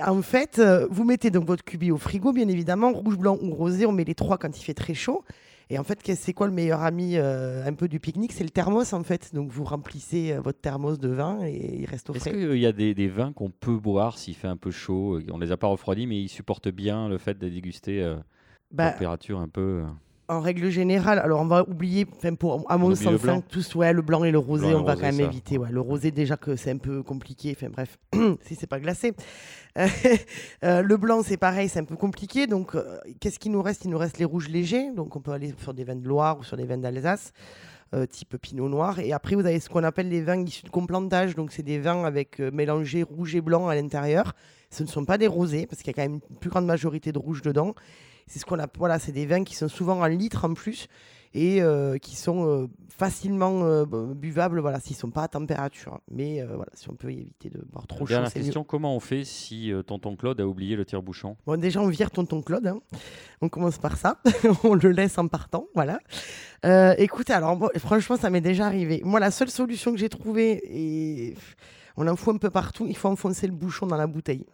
En 0.00 0.22
fait, 0.22 0.62
vous 0.90 1.04
mettez 1.04 1.30
donc 1.30 1.44
votre 1.44 1.62
cubi 1.62 1.90
au 1.90 1.98
frigo, 1.98 2.32
bien 2.32 2.48
évidemment, 2.48 2.90
rouge, 2.90 3.18
blanc 3.18 3.38
ou 3.42 3.54
rosé. 3.54 3.84
On 3.84 3.92
met 3.92 4.04
les 4.04 4.14
trois 4.14 4.38
quand 4.38 4.58
il 4.58 4.64
fait 4.64 4.74
très 4.74 4.94
chaud. 4.94 5.24
Et 5.72 5.78
en 5.78 5.84
fait, 5.84 6.00
c'est 6.16 6.32
quoi 6.34 6.48
le 6.48 6.52
meilleur 6.52 6.82
ami 6.82 7.16
euh, 7.16 7.64
un 7.64 7.72
peu 7.74 7.86
du 7.86 8.00
pique-nique? 8.00 8.32
C'est 8.32 8.42
le 8.44 8.50
thermos 8.50 8.92
en 8.92 9.04
fait. 9.04 9.32
Donc 9.34 9.50
vous 9.50 9.62
remplissez 9.64 10.32
euh, 10.32 10.40
votre 10.40 10.60
thermos 10.60 10.98
de 10.98 11.08
vin 11.08 11.38
et 11.46 11.76
il 11.80 11.86
reste 11.86 12.10
au 12.10 12.14
Est-ce 12.14 12.28
frais. 12.28 12.32
qu'il 12.32 12.58
y 12.58 12.66
a 12.66 12.72
des, 12.72 12.92
des 12.92 13.06
vins 13.08 13.32
qu'on 13.32 13.50
peut 13.50 13.78
boire 13.78 14.18
s'il 14.18 14.34
fait 14.34 14.48
un 14.48 14.56
peu 14.56 14.72
chaud? 14.72 15.20
On 15.32 15.38
les 15.38 15.52
a 15.52 15.56
pas 15.56 15.68
refroidis, 15.68 16.06
mais 16.08 16.20
ils 16.20 16.28
supportent 16.28 16.68
bien 16.68 17.08
le 17.08 17.18
fait 17.18 17.38
de 17.38 17.48
déguster 17.48 18.02
euh, 18.02 18.16
Bah, 18.72 18.90
température 18.90 19.38
un 19.38 19.48
peu. 19.48 19.84
En 20.30 20.40
règle 20.40 20.70
générale, 20.70 21.18
alors 21.18 21.40
on 21.40 21.46
va 21.46 21.68
oublier, 21.68 22.04
pour, 22.04 22.64
à 22.70 22.76
On 22.76 22.78
mon 22.78 22.94
sens, 22.94 23.08
hein, 23.08 23.16
blanc. 23.20 23.40
tous, 23.40 23.74
ouais, 23.74 23.92
le 23.92 24.00
blanc 24.00 24.22
et 24.22 24.30
le 24.30 24.38
rosé, 24.38 24.66
on 24.66 24.84
va 24.84 24.92
rosé, 24.92 24.94
quand 24.94 25.12
même 25.12 25.16
ça. 25.16 25.22
éviter. 25.24 25.58
Ouais. 25.58 25.68
Le 25.72 25.80
rosé, 25.80 26.12
déjà 26.12 26.36
que 26.36 26.54
c'est 26.54 26.70
un 26.70 26.76
peu 26.76 27.02
compliqué, 27.02 27.52
enfin 27.56 27.68
bref, 27.68 27.98
si 28.42 28.54
c'est 28.54 28.68
pas 28.68 28.78
glacé. 28.78 29.12
Euh, 29.76 29.88
euh, 30.64 30.82
le 30.82 30.96
blanc, 30.96 31.22
c'est 31.24 31.36
pareil, 31.36 31.68
c'est 31.68 31.80
un 31.80 31.84
peu 31.84 31.96
compliqué. 31.96 32.46
Donc, 32.46 32.76
euh, 32.76 32.98
qu'est-ce 33.18 33.40
qu'il 33.40 33.50
nous 33.50 33.60
reste? 33.60 33.84
Il 33.84 33.90
nous 33.90 33.98
reste 33.98 34.18
les 34.18 34.24
rouges 34.24 34.48
légers. 34.48 34.92
Donc, 34.94 35.16
on 35.16 35.20
peut 35.20 35.32
aller 35.32 35.52
sur 35.58 35.74
des 35.74 35.82
vins 35.82 35.96
de 35.96 36.06
Loire 36.06 36.38
ou 36.38 36.44
sur 36.44 36.56
des 36.56 36.64
vins 36.64 36.78
d'Alsace, 36.78 37.32
euh, 37.92 38.06
type 38.06 38.36
Pinot 38.36 38.68
Noir. 38.68 39.00
Et 39.00 39.12
après, 39.12 39.34
vous 39.34 39.46
avez 39.46 39.58
ce 39.58 39.68
qu'on 39.68 39.82
appelle 39.82 40.10
les 40.10 40.22
vins 40.22 40.40
issus 40.40 40.64
de 40.64 40.70
complantage. 40.70 41.34
Donc, 41.34 41.50
c'est 41.50 41.64
des 41.64 41.80
vins 41.80 42.04
avec 42.04 42.38
mélangés 42.38 43.02
rouge 43.02 43.34
et 43.34 43.40
blanc 43.40 43.66
à 43.66 43.74
l'intérieur. 43.74 44.34
Ce 44.70 44.84
ne 44.84 44.88
sont 44.88 45.04
pas 45.04 45.18
des 45.18 45.26
rosés, 45.26 45.66
parce 45.66 45.82
qu'il 45.82 45.88
y 45.88 45.90
a 45.90 45.94
quand 45.94 46.08
même 46.08 46.20
une 46.30 46.36
plus 46.36 46.50
grande 46.50 46.66
majorité 46.66 47.10
de 47.10 47.18
rouge 47.18 47.42
dedans. 47.42 47.74
C'est 48.26 48.38
ce 48.38 48.44
qu'on 48.46 48.58
a, 48.58 48.66
voilà, 48.78 48.98
c'est 48.98 49.12
des 49.12 49.26
vins 49.26 49.44
qui 49.44 49.54
sont 49.54 49.68
souvent 49.68 50.00
en 50.00 50.06
litre 50.06 50.44
en 50.44 50.54
plus 50.54 50.86
et 51.32 51.62
euh, 51.62 51.96
qui 51.98 52.16
sont 52.16 52.44
euh, 52.46 52.66
facilement 52.88 53.62
euh, 53.62 53.84
bu- 53.84 54.14
buvables, 54.16 54.58
voilà, 54.60 54.80
s'ils 54.80 54.96
sont 54.96 55.10
pas 55.10 55.22
à 55.22 55.28
température. 55.28 56.00
Mais 56.10 56.42
voilà, 56.42 56.70
si 56.74 56.90
on 56.90 56.94
peut 56.94 57.10
éviter 57.12 57.48
de 57.50 57.60
boire 57.70 57.86
trop 57.86 58.00
chaud, 58.00 58.06
Dernière 58.14 58.28
mieux. 58.34 58.42
question 58.42 58.64
comment 58.64 58.96
on 58.96 59.00
fait 59.00 59.24
si 59.24 59.72
tonton 59.86 60.16
Claude 60.16 60.40
a 60.40 60.46
oublié 60.46 60.74
le 60.76 60.84
tire-bouchon? 60.84 61.36
Bon, 61.46 61.58
déjà, 61.60 61.80
on 61.80 61.88
vire 61.88 62.10
tonton 62.10 62.42
Claude. 62.42 62.66
hein. 62.66 62.80
On 63.40 63.48
commence 63.48 63.78
par 63.78 63.96
ça. 63.96 64.20
on 64.64 64.74
le 64.74 64.90
laisse 64.90 65.18
en 65.18 65.28
partant. 65.28 65.66
Voilà. 65.74 66.00
Écoutez, 66.98 67.32
alors, 67.32 67.56
bon, 67.56 67.68
franchement, 67.78 68.16
ça 68.16 68.28
m'est 68.30 68.40
déjà 68.40 68.66
arrivé. 68.66 69.00
Moi, 69.04 69.20
la 69.20 69.30
seule 69.30 69.50
solution 69.50 69.92
que 69.92 69.98
j'ai 69.98 70.08
trouvée, 70.08 70.60
et 70.66 71.34
on 71.96 72.06
en 72.08 72.16
fout 72.16 72.34
un 72.34 72.38
peu 72.38 72.50
partout, 72.50 72.86
il 72.88 72.96
faut 72.96 73.08
enfoncer 73.08 73.46
le 73.46 73.52
bouchon 73.52 73.86
dans 73.86 73.96
la 73.96 74.06
bouteille. 74.06 74.44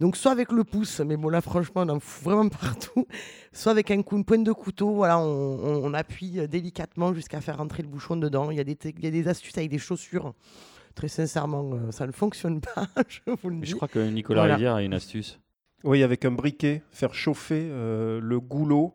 Donc, 0.00 0.16
soit 0.16 0.30
avec 0.32 0.52
le 0.52 0.62
pouce, 0.64 1.00
mais 1.00 1.16
bon, 1.16 1.28
là, 1.28 1.40
franchement, 1.40 1.82
on 1.84 1.88
en 1.88 2.00
fout 2.00 2.24
vraiment 2.24 2.48
partout. 2.48 3.06
Soit 3.52 3.72
avec 3.72 3.90
un 3.90 4.02
coup, 4.02 4.16
une 4.16 4.24
pointe 4.24 4.44
de 4.44 4.52
couteau, 4.52 4.90
voilà, 4.94 5.18
on, 5.18 5.24
on- 5.24 5.84
on 5.84 5.94
appuie 5.94 6.38
euh, 6.38 6.46
délicatement 6.46 7.12
jusqu'à 7.14 7.40
faire 7.40 7.56
rentrer 7.56 7.82
le 7.82 7.88
bouchon 7.88 8.14
dedans. 8.16 8.50
Il 8.52 8.56
y 8.58 8.60
a 8.60 8.64
des, 8.64 8.76
il 8.84 9.04
y 9.04 9.08
a 9.08 9.10
des 9.10 9.26
astuces 9.26 9.56
avec 9.58 9.70
des 9.70 9.78
chaussures. 9.78 10.34
Très 10.94 11.08
sincèrement, 11.08 11.70
euh, 11.72 11.90
ça 11.90 12.06
ne 12.06 12.12
fonctionne 12.12 12.60
pas, 12.74 12.86
je 13.08 13.20
vous 13.42 13.48
le 13.48 13.56
Mais 13.56 13.62
dis. 13.62 13.70
Je 13.70 13.76
crois 13.76 13.88
que 13.88 13.98
Nicolas 13.98 14.42
Voilà. 14.42 14.54
Rivière 14.54 14.74
a 14.76 14.82
une 14.82 14.94
astuce. 14.94 15.40
Oui, 15.82 16.02
avec 16.04 16.24
un 16.24 16.30
briquet, 16.30 16.82
faire 16.92 17.14
chauffer 17.14 17.68
euh, 17.70 18.20
le 18.22 18.38
goulot 18.40 18.94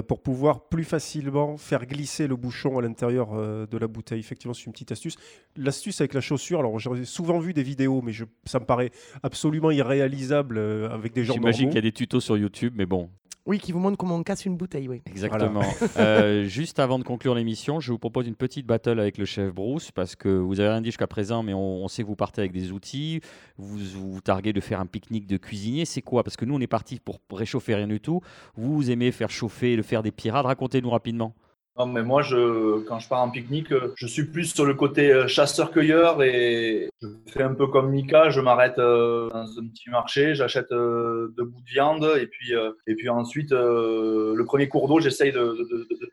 pour 0.00 0.22
pouvoir 0.22 0.68
plus 0.68 0.84
facilement 0.84 1.58
faire 1.58 1.84
glisser 1.84 2.26
le 2.26 2.36
bouchon 2.36 2.78
à 2.78 2.82
l'intérieur 2.82 3.34
euh, 3.34 3.66
de 3.66 3.76
la 3.76 3.88
bouteille. 3.88 4.20
Effectivement, 4.20 4.54
c'est 4.54 4.64
une 4.64 4.72
petite 4.72 4.92
astuce. 4.92 5.16
L'astuce 5.56 6.00
avec 6.00 6.14
la 6.14 6.22
chaussure, 6.22 6.60
alors 6.60 6.78
j'ai 6.78 7.04
souvent 7.04 7.38
vu 7.40 7.52
des 7.52 7.62
vidéos, 7.62 8.00
mais 8.00 8.12
je- 8.12 8.24
ça 8.46 8.58
me 8.60 8.64
paraît 8.64 8.90
absolument 9.22 9.70
irréalisable 9.70 10.56
euh, 10.56 10.88
avec 10.88 11.12
des 11.12 11.24
gens 11.24 11.34
J'imagine 11.34 11.68
qu'il 11.68 11.74
y 11.76 11.78
a 11.78 11.82
des 11.82 11.92
tutos 11.92 12.20
sur 12.20 12.38
YouTube, 12.38 12.72
mais 12.76 12.86
bon, 12.86 13.10
Oui, 13.44 13.58
qui 13.58 13.72
vous 13.72 13.80
montre 13.80 13.96
comment 13.96 14.14
on 14.14 14.22
casse 14.22 14.46
une 14.46 14.56
bouteille, 14.56 14.88
oui. 14.88 15.02
Exactement. 15.06 15.62
Euh, 15.96 16.44
juste 16.44 16.78
avant 16.78 16.98
de 16.98 17.04
conclure 17.04 17.34
l'émission, 17.34 17.80
je 17.80 17.92
vous 17.92 17.98
propose 17.98 18.26
une 18.26 18.34
petite 18.34 18.66
battle 18.66 18.98
avec 18.98 19.18
le 19.18 19.24
chef 19.24 19.52
Bruce 19.52 19.90
parce 19.90 20.16
que 20.16 20.28
vous 20.28 20.58
avez 20.60 20.70
rien 20.70 20.80
dit 20.80 20.88
jusqu'à 20.88 21.06
présent, 21.06 21.42
mais 21.42 21.52
on, 21.54 21.84
on 21.84 21.88
sait 21.88 22.02
que 22.02 22.08
vous 22.08 22.16
partez 22.16 22.40
avec 22.40 22.52
des 22.52 22.72
outils. 22.72 23.20
Vous 23.58 23.78
vous 23.78 24.20
targuez 24.20 24.52
de 24.52 24.60
faire 24.60 24.80
un 24.80 24.86
pique-nique 24.86 25.26
de 25.26 25.36
cuisinier. 25.36 25.84
C'est 25.84 26.02
quoi? 26.02 26.22
Parce 26.24 26.36
que 26.36 26.44
nous, 26.44 26.54
on 26.54 26.60
est 26.60 26.66
parti 26.66 26.98
pour 27.00 27.20
réchauffer 27.32 27.74
rien 27.74 27.88
du 27.88 28.00
tout. 28.00 28.20
Vous, 28.54 28.74
vous 28.74 28.90
aimez 28.90 29.12
faire 29.12 29.30
chauffer, 29.30 29.76
le 29.76 29.82
faire 29.82 30.02
des 30.02 30.12
pirades. 30.12 30.46
Racontez-nous 30.46 30.90
rapidement. 30.90 31.34
Non, 31.78 31.86
mais 31.86 32.02
moi, 32.02 32.20
je, 32.20 32.80
quand 32.80 32.98
je 32.98 33.08
pars 33.08 33.22
en 33.22 33.30
pique-nique, 33.30 33.72
je 33.96 34.06
suis 34.06 34.24
plus 34.26 34.52
sur 34.54 34.66
le 34.66 34.74
côté 34.74 35.10
euh, 35.10 35.26
chasseur-cueilleur 35.26 36.22
et 36.22 36.90
je 37.00 37.08
fais 37.32 37.44
un 37.44 37.54
peu 37.54 37.66
comme 37.66 37.88
Mika. 37.90 38.28
Je 38.28 38.42
m'arrête 38.42 38.78
euh, 38.78 39.30
dans 39.30 39.46
un 39.58 39.66
petit 39.68 39.88
marché, 39.88 40.34
j'achète 40.34 40.70
euh, 40.70 41.32
deux 41.34 41.44
bouts 41.44 41.60
de 41.62 41.70
viande 41.70 42.12
et 42.20 42.26
puis, 42.26 42.52
et 42.86 42.94
puis 42.94 43.08
ensuite, 43.08 43.52
le 43.52 44.42
premier 44.44 44.68
cours 44.68 44.86
d'eau, 44.86 45.00
j'essaye 45.00 45.32
de, 45.32 45.56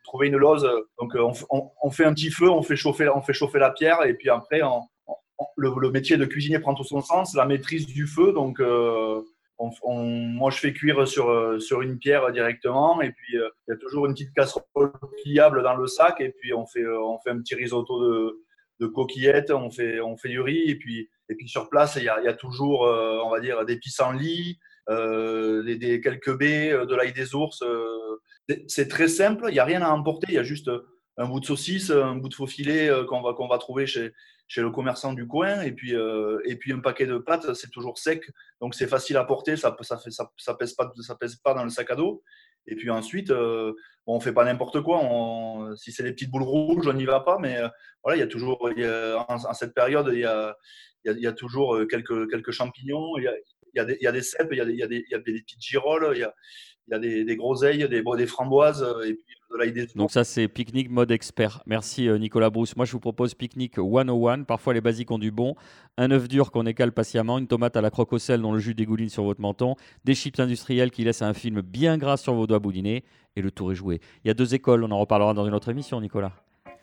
trouver 0.06 0.28
une 0.28 0.38
lose. 0.38 0.66
Donc, 0.98 1.14
on, 1.16 1.34
on- 1.50 1.92
fait 1.92 2.06
un 2.06 2.14
petit 2.14 2.32
feu, 2.32 2.50
on 2.50 2.62
fait 2.62 2.78
chauffer, 2.78 3.10
on 3.10 3.22
fait 3.22 3.34
chauffer 3.34 3.60
la 3.60 3.72
pierre 3.72 4.06
et 4.06 4.14
puis 4.14 4.30
après, 4.30 4.62
le, 5.58 5.92
métier 5.92 6.16
de 6.16 6.26
cuisinier 6.26 6.60
prend 6.60 6.74
tout 6.74 6.86
son 6.86 7.02
sens, 7.02 7.36
la 7.36 7.46
maîtrise 7.46 7.86
du 7.86 8.08
feu. 8.08 8.32
Donc, 8.32 8.62
on- 9.60 10.02
moi, 10.04 10.52
je 10.52 10.58
fais 10.60 10.74
cuire 10.74 11.08
sur, 11.08 11.30
euh, 11.30 11.60
sur 11.60 11.82
une 11.82 11.98
pierre 12.00 12.32
directement. 12.32 13.02
Et 13.02 13.12
puis, 13.12 13.38
euh, 13.38 13.50
il 13.68 13.72
y 13.72 13.74
a 13.74 13.78
toujours 13.78 14.06
une 14.06 14.14
petite 14.14 14.34
casserole 14.34 14.92
pliable 15.24 15.64
dans 15.64 15.76
le 15.76 15.88
sac. 15.88 16.22
Et 16.22 16.30
puis, 16.40 16.54
on 16.54 16.66
fait, 16.66 16.82
euh, 16.84 17.00
on 17.02 17.20
fait 17.20 17.32
un 17.32 17.40
petit 17.40 17.56
risotto 17.56 18.02
de, 18.02 18.40
de 18.80 18.88
coquillettes. 18.88 19.52
On 19.52 19.70
fait, 19.70 20.00
on 20.02 20.18
fait 20.18 20.30
du 20.30 20.40
riz. 20.42 20.70
Et 20.70 20.76
puis, 20.76 21.10
et 21.30 21.36
puis 21.36 21.48
sur 21.48 21.70
place, 21.70 21.96
il 21.98 22.04
y 22.04 22.10
a, 22.10 22.22
y 22.22 22.28
a 22.28 22.34
toujours, 22.34 22.82
on 22.82 23.30
va 23.30 23.40
dire, 23.40 23.66
des 23.66 23.78
pissenlits, 23.78 24.58
des, 24.90 25.76
des- 25.78 26.02
quelques 26.02 26.36
baies, 26.38 26.72
de 26.72 26.96
l'ail 26.96 27.14
des 27.14 27.36
ours. 27.36 27.64
C'est 28.68 28.88
très 28.88 29.08
simple. 29.08 29.46
Il 29.50 29.54
n'y 29.54 29.60
a 29.60 29.66
rien 29.66 29.82
à 29.84 29.90
emporter. 29.90 30.28
Il 30.30 30.36
y 30.36 30.40
a 30.40 30.44
juste 30.44 30.72
un 31.20 31.28
bout 31.28 31.42
de 31.42 31.46
saucisse, 31.46 31.92
un 31.92 32.16
bout 32.16 32.30
de 32.30 32.34
faux 32.34 32.48
filet 32.48 32.90
euh, 32.90 33.06
qu'on 33.06 33.22
va, 33.22 33.34
qu'on 33.34 33.48
va 33.48 33.58
trouver 33.58 33.86
chez, 33.86 34.14
chez 34.48 34.62
le 34.62 34.72
commerçant 34.72 35.14
du 35.14 35.28
coin. 35.28 35.62
Et 35.62 35.74
puis, 35.74 35.94
euh, 35.94 36.40
et 36.46 36.56
puis 36.56 36.72
un 36.72 36.80
paquet 36.80 37.06
de 37.06 37.18
pâtes, 37.18 37.54
c'est 37.54 37.70
toujours 37.70 37.98
sec. 37.98 38.30
Donc 38.62 38.74
c'est 38.74 38.88
facile 38.88 39.18
à 39.18 39.26
porter, 39.26 39.58
ça 39.58 39.76
fait 39.78 40.12
ça, 40.12 40.32
ça 40.38 40.54
pèse 40.56 40.74
pas 40.74 40.92
ça 41.02 41.16
pèse 41.16 41.36
pas 41.36 41.54
dans 41.54 41.64
le 41.64 41.70
sac 41.70 41.92
à 41.92 41.96
dos. 41.96 42.24
Et 42.68 42.76
puis 42.76 42.90
ensuite, 42.90 43.32
euh, 43.32 43.74
bon, 44.08 44.16
on 44.16 44.20
fait 44.20 44.34
pas 44.34 44.46
n'importe 44.46 44.82
quoi. 44.82 45.02
Si 45.76 45.92
c'est 45.92 46.04
des 46.04 46.14
petites 46.14 46.32
boules 46.32 46.44
rouges, 46.44 46.88
on 46.88 46.94
n'y 46.94 47.06
va 47.06 47.20
pas. 47.20 47.38
Mais 47.40 47.58
euh, 47.58 47.68
voilà, 48.04 48.18
il 48.18 48.20
y 48.22 48.24
a 48.24 48.28
toujours 48.28 48.70
y 48.76 48.86
a- 48.86 49.26
en, 49.28 49.54
cette 49.54 49.74
période, 49.74 50.10
il 50.14 50.20
y 50.20 50.26
a, 50.26 50.56
y 51.06 51.12
y 51.12 51.28
a 51.28 51.34
toujours 51.34 51.76
euh, 51.76 51.86
quelques 51.86 52.30
quelques 52.30 52.52
champignons. 52.52 53.18
Il 53.18 53.24
y 53.76 53.80
a, 53.80 54.12
des, 54.12 54.22
cèpes, 54.22 54.50
il 54.52 54.58
y 54.58 54.62
a 54.62 54.88
des 54.88 55.42
petites 55.42 55.62
girolles, 55.62 56.12
il 56.16 56.20
y 56.20 56.24
a, 56.24 56.34
il 56.90 57.08
y 57.08 57.22
a 57.22 57.24
des, 57.24 57.36
groseilles, 57.36 57.88
des, 57.88 58.26
framboises 58.26 58.84
euh, 58.84 59.04
et 59.06 59.14
puis 59.14 59.36
de 59.52 59.58
l'ail 59.58 59.72
des 59.72 59.86
Donc 59.96 60.12
ça, 60.12 60.24
c'est 60.24 60.48
pique-nique 60.48 60.90
mode 60.90 61.12
expert. 61.12 61.62
Merci 61.66 62.08
euh, 62.08 62.18
Nicolas 62.18 62.50
Bruce. 62.50 62.76
Moi, 62.76 62.86
je 62.86 62.92
vous 62.92 63.00
propose 63.00 63.36
pique-nique 63.36 63.76
101. 63.76 64.44
Parfois, 64.44 64.74
les 64.74 64.82
basiques 64.82 65.12
ont 65.12 65.20
du 65.20 65.32
bon. 65.32 65.56
Un 65.98 66.12
œuf 66.12 66.28
dur 66.28 66.52
qu'on 66.52 66.66
écale 66.66 66.92
patiemment, 66.92 67.38
une 67.38 67.48
tomate 67.48 67.76
à 67.78 67.82
la 67.82 67.92
croque 67.92 68.14
au 68.14 68.20
sel 68.20 68.42
dont 68.42 68.54
le 68.54 68.60
jus 68.60 68.74
dégouline 68.74 69.10
sur 69.10 69.24
votre 69.24 69.42
menton, 69.42 69.76
des 70.04 70.16
chips 70.16 70.40
industriels 70.40 70.92
qui 70.92 71.04
laissent 71.04 71.22
un 71.22 71.34
film 71.34 71.62
bien 71.62 71.98
gras 71.98 72.18
sur 72.18 72.34
vos 72.34 72.48
doigts 72.48 72.60
boudinés, 72.60 73.04
et 73.36 73.42
le 73.42 73.52
tour 73.52 73.72
est 73.72 73.76
joué. 73.76 74.02
Il 74.24 74.28
y 74.28 74.32
a 74.32 74.34
deux 74.34 74.56
écoles, 74.56 74.84
on 74.84 74.92
en 74.92 75.00
reparlera 75.00 75.34
dans 75.34 75.46
une 75.46 75.54
autre 75.54 75.70
émission, 75.70 76.02
Nicolas. 76.02 76.34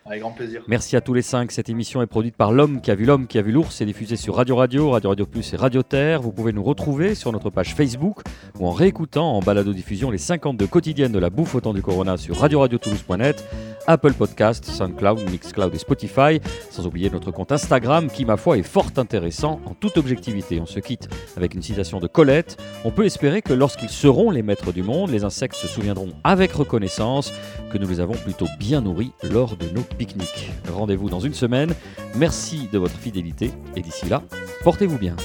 Avec 0.09 0.21
grand 0.21 0.31
plaisir. 0.31 0.63
Merci 0.69 0.95
à 0.97 1.01
tous 1.01 1.15
les 1.15 1.23
cinq. 1.23 1.51
Cette 1.51 1.69
émission 1.69 2.01
est 2.01 2.07
produite 2.07 2.37
par 2.37 2.53
l'homme 2.53 2.81
qui 2.81 2.91
a 2.93 2.95
vu 2.95 3.05
l'homme 3.05 3.27
qui 3.27 3.39
a 3.39 3.43
vu 3.43 3.51
l'ours. 3.51 3.75
C'est 3.75 3.85
diffusé 3.85 4.15
sur 4.17 4.37
Radio 4.37 4.55
Radio, 4.55 4.91
Radio 4.91 5.11
Radio 5.11 5.27
Plus 5.27 5.53
et 5.53 5.57
Radio 5.57 5.83
Terre. 5.83 6.23
Vous 6.23 6.31
pouvez 6.31 6.53
nous 6.53 6.63
retrouver 6.63 7.17
sur 7.17 7.33
notre 7.33 7.51
page 7.51 7.75
Facebook 7.75 8.21
ou 8.61 8.67
en 8.69 8.71
réécoutant 8.71 9.33
en 9.33 9.41
balado-diffusion 9.41 10.13
les 10.13 10.19
52 10.19 10.67
quotidiennes 10.69 11.13
de 11.13 11.19
la 11.19 11.29
bouffe 11.29 11.57
au 11.57 11.61
temps 11.61 11.75
du 11.75 11.83
Corona 11.83 12.17
sur 12.17 12.39
radio-radio-toulouse.net, 12.39 13.45
Apple 13.87 14.13
Podcast, 14.13 14.65
SoundCloud, 14.65 15.31
Mixcloud 15.31 15.75
et 15.75 15.79
Spotify. 15.79 16.41
Sans 16.71 16.87
oublier 16.87 17.11
notre 17.11 17.31
compte 17.31 17.53
Instagram 17.53 18.09
qui, 18.09 18.25
ma 18.25 18.37
foi, 18.37 18.59
est 18.59 18.63
fort 18.63 18.91
intéressant 18.97 19.61
en 19.67 19.75
toute 19.75 19.97
objectivité. 19.97 20.61
On 20.61 20.67
se 20.67 20.81
quitte 20.81 21.09
avec 21.37 21.55
une 21.55 21.63
citation 21.63 22.01
de 22.01 22.07
Colette. 22.07 22.57
On 22.85 22.91
peut 22.91 23.05
espérer 23.05 23.43
que 23.43 23.53
lorsqu'ils 23.53 23.89
seront 23.89 24.31
les 24.31 24.43
maîtres 24.43 24.73
du 24.73 24.83
monde, 24.83 25.11
les 25.11 25.25
insectes 25.25 25.57
se 25.57 25.69
souviendront 25.69 26.13
avec 26.25 26.53
reconnaissance 26.53 27.33
que 27.71 27.79
nous 27.79 27.89
les 27.89 28.01
avons 28.01 28.15
plutôt 28.15 28.47
bien 28.59 28.81
nourris 28.81 29.13
lors 29.23 29.57
de 29.57 29.69
nos 29.69 29.83
pique-niques. 29.83 30.51
Rendez-vous 30.73 31.09
dans 31.09 31.21
une 31.21 31.35
semaine. 31.35 31.75
Merci 32.17 32.69
de 32.73 32.79
votre 32.79 32.97
fidélité 32.97 33.51
et 33.77 33.83
d'ici 33.83 34.09
là, 34.09 34.23
portez-vous 34.63 34.99
bien. 34.99 35.17